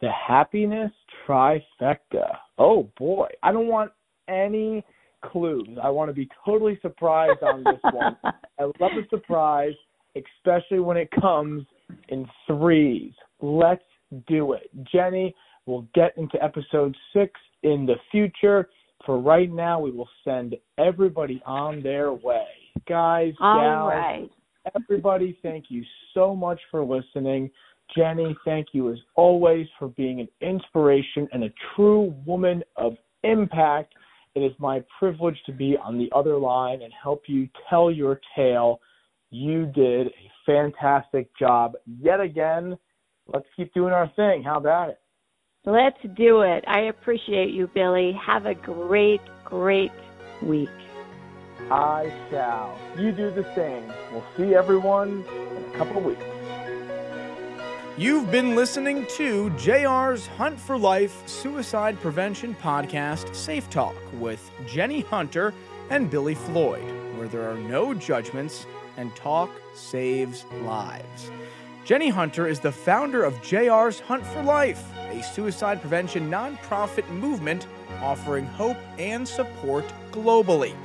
The 0.02 0.12
happiness 0.12 0.92
trifecta. 1.28 2.38
Oh 2.58 2.90
boy, 2.98 3.28
I 3.44 3.52
don't 3.52 3.68
want 3.68 3.92
any 4.28 4.84
clues. 5.26 5.78
I 5.82 5.90
want 5.90 6.10
to 6.10 6.14
be 6.14 6.30
totally 6.46 6.80
surprised 6.82 7.44
on 7.44 7.64
this 7.64 7.80
one. 7.94 8.18
I 8.24 8.64
love 8.64 8.92
a 8.98 9.08
surprise, 9.10 9.74
especially 10.16 10.80
when 10.80 10.98
it 10.98 11.10
comes 11.20 11.66
in 12.10 12.26
threes. 12.48 13.12
Let's 13.42 13.84
do 14.28 14.54
it. 14.54 14.70
Jenny, 14.92 15.36
we'll 15.66 15.88
get 15.94 16.18
into 16.18 16.42
episode 16.44 16.96
six 17.14 17.34
in 17.64 17.86
the 17.86 17.96
future. 18.12 18.70
For 19.06 19.20
right 19.20 19.52
now, 19.52 19.80
we 19.80 19.92
will 19.92 20.10
send 20.24 20.56
everybody 20.78 21.42
on 21.46 21.82
their 21.82 22.14
way. 22.14 22.48
Guys, 22.88 23.34
All 23.40 23.60
gals, 23.60 23.90
right. 23.90 24.30
everybody, 24.76 25.38
thank 25.42 25.66
you 25.70 25.84
so 26.14 26.36
much 26.36 26.60
for 26.70 26.84
listening. 26.84 27.50
Jenny, 27.96 28.36
thank 28.46 28.68
you 28.74 28.92
as 28.92 29.00
always 29.16 29.68
for 29.78 29.88
being 29.90 30.20
an 30.20 30.28
inspiration 30.42 31.28
and 31.32 31.44
a 31.44 31.54
true 31.76 32.14
woman 32.26 32.64
of 32.76 32.94
impact. 33.24 33.94
It 34.36 34.42
is 34.42 34.52
my 34.60 34.84
privilege 35.00 35.38
to 35.48 35.52
be 35.52 35.76
on 35.82 35.98
the 35.98 36.10
other 36.16 36.38
line 36.38 36.82
and 36.82 36.94
help 37.02 37.24
you 37.28 37.50
tell 37.70 37.90
your 37.90 38.22
tale. 38.36 38.80
You 39.32 39.66
did 39.68 40.08
a 40.08 40.32
fantastic 40.46 41.36
job 41.38 41.74
yet 41.86 42.20
again. 42.20 42.78
Let's 43.28 43.48
keep 43.56 43.74
doing 43.74 43.94
our 43.94 44.12
thing. 44.16 44.44
How 44.44 44.58
about 44.58 44.90
it? 44.90 45.00
Let's 45.70 46.00
do 46.16 46.42
it. 46.42 46.64
I 46.68 46.80
appreciate 46.86 47.52
you, 47.52 47.68
Billy. 47.68 48.12
Have 48.26 48.48
a 48.48 48.56
great, 48.56 49.22
great 49.46 49.92
week. 50.42 50.68
I 51.70 52.12
shall. 52.32 52.76
You 52.98 53.12
do 53.12 53.30
the 53.30 53.46
same. 53.54 53.84
We'll 54.12 54.24
see 54.36 54.56
everyone 54.56 55.24
in 55.30 55.64
a 55.72 55.78
couple 55.78 56.00
of 56.00 56.06
weeks. 56.06 56.24
You've 58.00 58.32
been 58.32 58.56
listening 58.56 59.06
to 59.18 59.52
JR's 59.52 60.26
Hunt 60.26 60.60
for 60.60 60.76
Life 60.76 61.28
Suicide 61.28 62.00
Prevention 62.02 62.56
Podcast, 62.56 63.36
Safe 63.36 63.70
Talk, 63.70 63.96
with 64.14 64.50
Jenny 64.66 65.02
Hunter 65.02 65.54
and 65.92 66.10
Billy 66.10 66.34
Floyd, 66.34 66.82
where 67.16 67.28
there 67.28 67.48
are 67.48 67.60
no 67.60 67.94
judgments 67.94 68.66
and 68.98 69.16
talk 69.16 69.52
saves 69.76 70.46
lives. 70.64 71.30
Jenny 71.86 72.10
Hunter 72.10 72.48
is 72.48 72.60
the 72.60 72.72
founder 72.72 73.24
of 73.24 73.36
JR's 73.42 74.00
Hunt 74.00 74.26
for 74.26 74.42
Life, 74.42 74.84
suicide 75.22 75.82
prevention 75.82 76.30
nonprofit 76.30 77.08
movement 77.10 77.68
offering 78.02 78.46
hope 78.46 78.78
and 78.98 79.28
support 79.28 79.86
globally. 80.12 80.76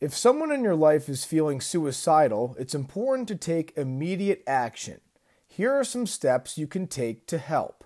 If 0.00 0.16
someone 0.16 0.52
in 0.52 0.62
your 0.62 0.76
life 0.76 1.08
is 1.08 1.24
feeling 1.24 1.60
suicidal, 1.60 2.54
it's 2.56 2.74
important 2.74 3.26
to 3.28 3.34
take 3.34 3.76
immediate 3.76 4.44
action. 4.46 5.00
Here 5.48 5.72
are 5.72 5.82
some 5.82 6.06
steps 6.06 6.56
you 6.56 6.68
can 6.68 6.86
take 6.86 7.26
to 7.26 7.38
help. 7.38 7.84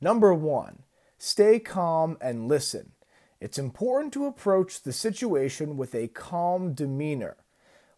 Number 0.00 0.32
one, 0.32 0.84
stay 1.18 1.58
calm 1.58 2.16
and 2.22 2.48
listen. 2.48 2.92
It's 3.38 3.58
important 3.58 4.14
to 4.14 4.24
approach 4.24 4.80
the 4.80 4.94
situation 4.94 5.76
with 5.76 5.94
a 5.94 6.08
calm 6.08 6.72
demeanor. 6.72 7.36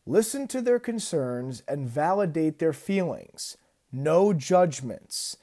Listen 0.05 0.49
to 0.49 0.61
their 0.61 0.81
concerns 0.81 1.63
and 1.69 1.89
validate 1.89 2.59
their 2.59 2.73
feelings. 2.73 3.57
No 3.93 4.33
judgments. 4.33 5.37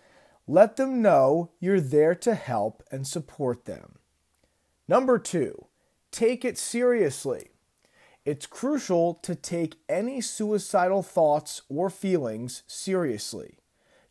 Let 0.47 0.75
them 0.75 1.01
know 1.01 1.51
you're 1.61 1.79
there 1.79 2.15
to 2.15 2.35
help 2.35 2.83
and 2.91 3.07
support 3.07 3.63
them. 3.63 3.99
Number 4.85 5.17
two, 5.17 5.67
take 6.11 6.43
it 6.43 6.57
seriously. 6.57 7.51
It's 8.25 8.47
crucial 8.47 9.13
to 9.21 9.35
take 9.35 9.77
any 9.87 10.19
suicidal 10.19 11.03
thoughts 11.03 11.61
or 11.69 11.91
feelings 11.91 12.63
seriously. 12.65 13.59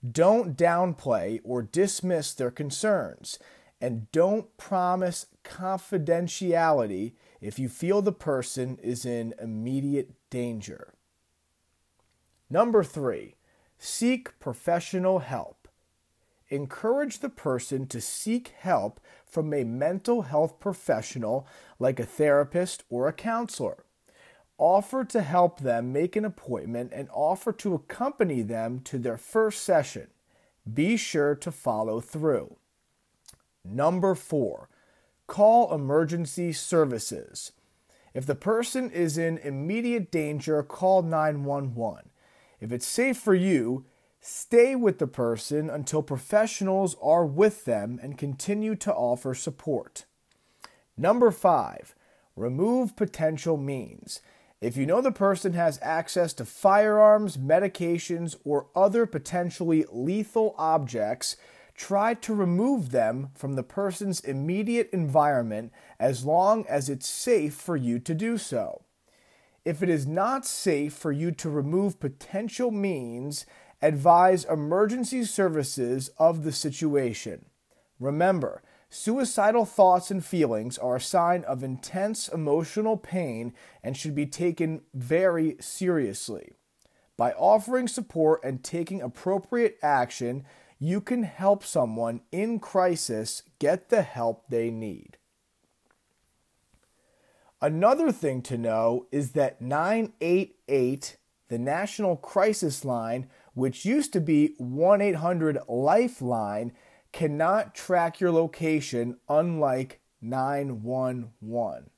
Don't 0.09 0.57
downplay 0.57 1.41
or 1.43 1.63
dismiss 1.63 2.33
their 2.33 2.53
concerns, 2.53 3.41
and 3.81 4.11
don't 4.13 4.57
promise 4.57 5.27
confidentiality 5.43 7.15
if 7.41 7.59
you 7.59 7.69
feel 7.69 8.03
the 8.03 8.13
person 8.13 8.79
is 8.81 9.05
in 9.05 9.35
immediate 9.41 10.13
danger. 10.31 10.95
Number 12.49 12.85
three, 12.85 13.35
seek 13.79 14.39
professional 14.39 15.21
help. 15.21 15.67
Encourage 16.51 17.19
the 17.19 17.29
person 17.29 17.89
to 17.89 18.01
seek 18.01 18.53
help 18.57 19.01
from 19.27 19.53
a 19.53 19.65
mental 19.65 20.23
health 20.23 20.61
professional 20.61 21.49
like 21.81 21.99
a 21.99 22.07
therapist 22.07 22.85
or 22.89 23.09
a 23.09 23.13
counselor 23.13 23.85
offer 24.59 25.05
to 25.05 25.21
help 25.21 25.61
them 25.61 25.93
make 25.93 26.17
an 26.17 26.25
appointment 26.25 26.93
and 26.95 27.09
offer 27.13 27.53
to 27.53 27.75
accompany 27.75 28.43
them 28.43 28.81
to 28.81 28.99
their 28.99 29.17
first 29.17 29.63
session. 29.63 30.09
Be 30.73 30.97
sure 30.97 31.35
to 31.35 31.51
follow 31.51 32.01
through. 32.01 32.57
Number 33.65 34.15
four, 34.15 34.69
call 35.27 35.75
emergency 35.75 36.53
services. 36.53 37.53
If 38.15 38.27
the 38.27 38.35
person 38.35 38.91
is 38.91 39.19
in 39.19 39.39
immediate 39.39 40.13
danger, 40.13 40.63
call 40.63 41.03
911. 41.03 42.11
If 42.61 42.71
it's 42.71 42.87
safe 42.87 43.19
for 43.19 43.35
you, 43.35 43.85
stay 44.21 44.75
with 44.77 44.99
the 44.99 45.07
person 45.07 45.69
until 45.69 46.03
professionals 46.03 46.97
are 47.03 47.27
with 47.27 47.65
them 47.65 47.99
and 48.03 48.17
continue 48.17 48.77
to 48.77 48.95
offer 48.95 49.35
support. 49.35 50.05
Number 50.97 51.31
five, 51.33 51.95
remove 52.37 52.97
potential 52.97 53.57
means. 53.57 54.21
If 54.61 54.77
you 54.77 54.87
know 54.87 55.01
the 55.01 55.13
person 55.13 55.53
has 55.53 55.79
access 55.83 56.33
to 56.35 56.45
firearms, 56.45 57.37
medications, 57.37 58.37
or 58.45 58.69
other 58.75 59.05
potentially 59.05 59.85
lethal 59.91 60.55
objects, 60.57 61.37
try 61.75 62.15
to 62.15 62.35
remove 62.35 62.91
them 62.91 63.31
from 63.35 63.55
the 63.55 63.63
person's 63.63 64.21
immediate 64.21 64.89
environment 64.93 65.73
as 65.99 66.25
long 66.25 66.65
as 66.67 66.89
it's 66.89 67.09
safe 67.09 67.55
for 67.55 67.77
you 67.77 67.99
to 67.99 68.15
do 68.15 68.39
so. 68.39 68.85
If 69.65 69.83
it 69.83 69.89
is 69.89 70.07
not 70.07 70.47
safe 70.47 70.93
for 70.93 71.11
you 71.11 71.31
to 71.33 71.49
remove 71.51 72.01
potential 72.01 72.71
means, 72.71 73.47
advise 73.83 74.45
emergency 74.45 75.25
services 75.25 76.11
of 76.19 76.45
the 76.45 76.53
situation. 76.53 77.47
Remember, 77.99 78.63
Suicidal 78.97 79.65
thoughts 79.65 80.13
and 80.13 80.25
feelings 80.25 80.79
are 80.79 80.95
a 80.95 81.01
sign 81.01 81.43
of 81.45 81.65
intense 81.65 82.29
emotional 82.29 82.97
pain 82.97 83.53
and 83.83 83.97
should 83.97 84.15
be 84.15 84.25
taken 84.25 84.83
very 84.95 85.57
seriously. 85.59 86.53
By 87.17 87.33
offering 87.33 87.89
support 87.89 88.45
and 88.45 88.63
taking 88.63 89.03
appropriate 89.03 89.79
action, 89.83 90.45
you 90.79 91.01
can 91.01 91.25
help 91.25 91.65
someone 91.65 92.21
in 92.31 92.61
crisis 92.61 93.43
get 93.59 93.89
the 93.89 94.03
help 94.03 94.45
they 94.49 94.71
need. 94.71 95.19
Another 97.61 98.13
thing 98.13 98.43
to 98.43 98.57
know 98.57 99.09
is 99.11 99.33
that 99.33 99.61
988, 99.61 101.17
the 101.49 101.59
National 101.59 102.15
Crisis 102.15 102.85
Line, 102.85 103.29
which 103.55 103.85
used 103.85 104.13
to 104.13 104.21
be 104.21 104.55
1 104.59 105.01
800 105.01 105.59
Lifeline, 105.67 106.73
cannot 107.15 107.77
track 107.77 108.19
your 108.19 108.33
location 108.33 109.17
unlike 109.29 110.01
911. 110.21 111.89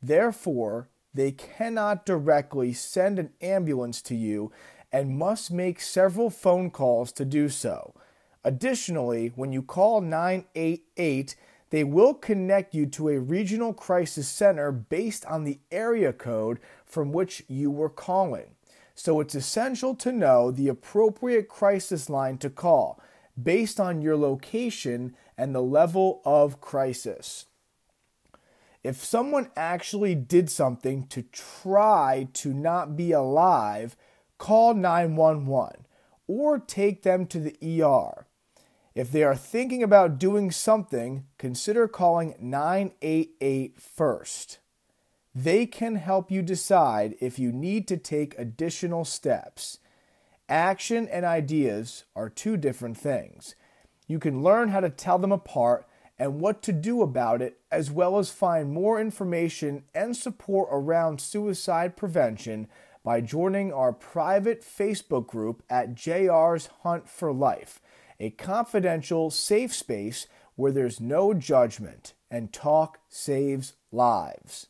Therefore, 0.00 0.88
they 1.12 1.32
cannot 1.32 2.06
directly 2.06 2.72
send 2.72 3.18
an 3.18 3.30
ambulance 3.40 4.00
to 4.02 4.14
you 4.14 4.52
and 4.92 5.18
must 5.18 5.50
make 5.50 5.80
several 5.80 6.30
phone 6.30 6.70
calls 6.70 7.10
to 7.10 7.24
do 7.24 7.48
so. 7.48 7.92
Additionally, 8.44 9.32
when 9.34 9.50
you 9.50 9.62
call 9.62 10.00
988, 10.00 11.34
they 11.70 11.82
will 11.82 12.14
connect 12.14 12.72
you 12.72 12.86
to 12.86 13.08
a 13.08 13.18
regional 13.18 13.74
crisis 13.74 14.28
center 14.28 14.70
based 14.70 15.26
on 15.26 15.42
the 15.42 15.58
area 15.72 16.12
code 16.12 16.60
from 16.86 17.10
which 17.10 17.42
you 17.48 17.68
were 17.68 17.90
calling. 17.90 18.54
So 18.94 19.18
it's 19.18 19.34
essential 19.34 19.96
to 19.96 20.12
know 20.12 20.52
the 20.52 20.68
appropriate 20.68 21.48
crisis 21.48 22.08
line 22.08 22.38
to 22.38 22.48
call 22.48 23.00
based 23.40 23.80
on 23.80 24.02
your 24.02 24.16
location 24.16 25.14
and 25.36 25.54
the 25.54 25.62
level 25.62 26.20
of 26.24 26.60
crisis. 26.60 27.46
If 28.82 29.02
someone 29.02 29.50
actually 29.56 30.14
did 30.14 30.50
something 30.50 31.06
to 31.06 31.22
try 31.22 32.28
to 32.34 32.52
not 32.52 32.96
be 32.96 33.12
alive, 33.12 33.96
call 34.38 34.74
911 34.74 35.86
or 36.26 36.58
take 36.58 37.02
them 37.02 37.26
to 37.26 37.38
the 37.38 37.82
ER. 37.82 38.26
If 38.94 39.10
they 39.10 39.24
are 39.24 39.34
thinking 39.34 39.82
about 39.82 40.18
doing 40.18 40.50
something, 40.50 41.24
consider 41.38 41.88
calling 41.88 42.34
988 42.38 43.80
first. 43.80 44.58
They 45.34 45.66
can 45.66 45.96
help 45.96 46.30
you 46.30 46.42
decide 46.42 47.16
if 47.20 47.38
you 47.38 47.50
need 47.50 47.88
to 47.88 47.96
take 47.96 48.38
additional 48.38 49.04
steps. 49.04 49.78
Action 50.48 51.08
and 51.08 51.24
ideas 51.24 52.04
are 52.14 52.28
two 52.28 52.56
different 52.58 52.98
things. 52.98 53.54
You 54.06 54.18
can 54.18 54.42
learn 54.42 54.68
how 54.68 54.80
to 54.80 54.90
tell 54.90 55.18
them 55.18 55.32
apart 55.32 55.86
and 56.18 56.38
what 56.40 56.62
to 56.62 56.72
do 56.72 57.00
about 57.02 57.40
it, 57.40 57.58
as 57.72 57.90
well 57.90 58.18
as 58.18 58.30
find 58.30 58.70
more 58.70 59.00
information 59.00 59.84
and 59.94 60.16
support 60.16 60.68
around 60.70 61.20
suicide 61.20 61.96
prevention 61.96 62.68
by 63.02 63.20
joining 63.20 63.72
our 63.72 63.92
private 63.92 64.62
Facebook 64.62 65.26
group 65.26 65.62
at 65.68 65.94
JR's 65.94 66.68
Hunt 66.82 67.08
for 67.08 67.32
Life, 67.32 67.80
a 68.20 68.30
confidential, 68.30 69.30
safe 69.30 69.74
space 69.74 70.26
where 70.56 70.72
there's 70.72 71.00
no 71.00 71.34
judgment 71.34 72.14
and 72.30 72.52
talk 72.52 72.98
saves 73.08 73.74
lives. 73.90 74.68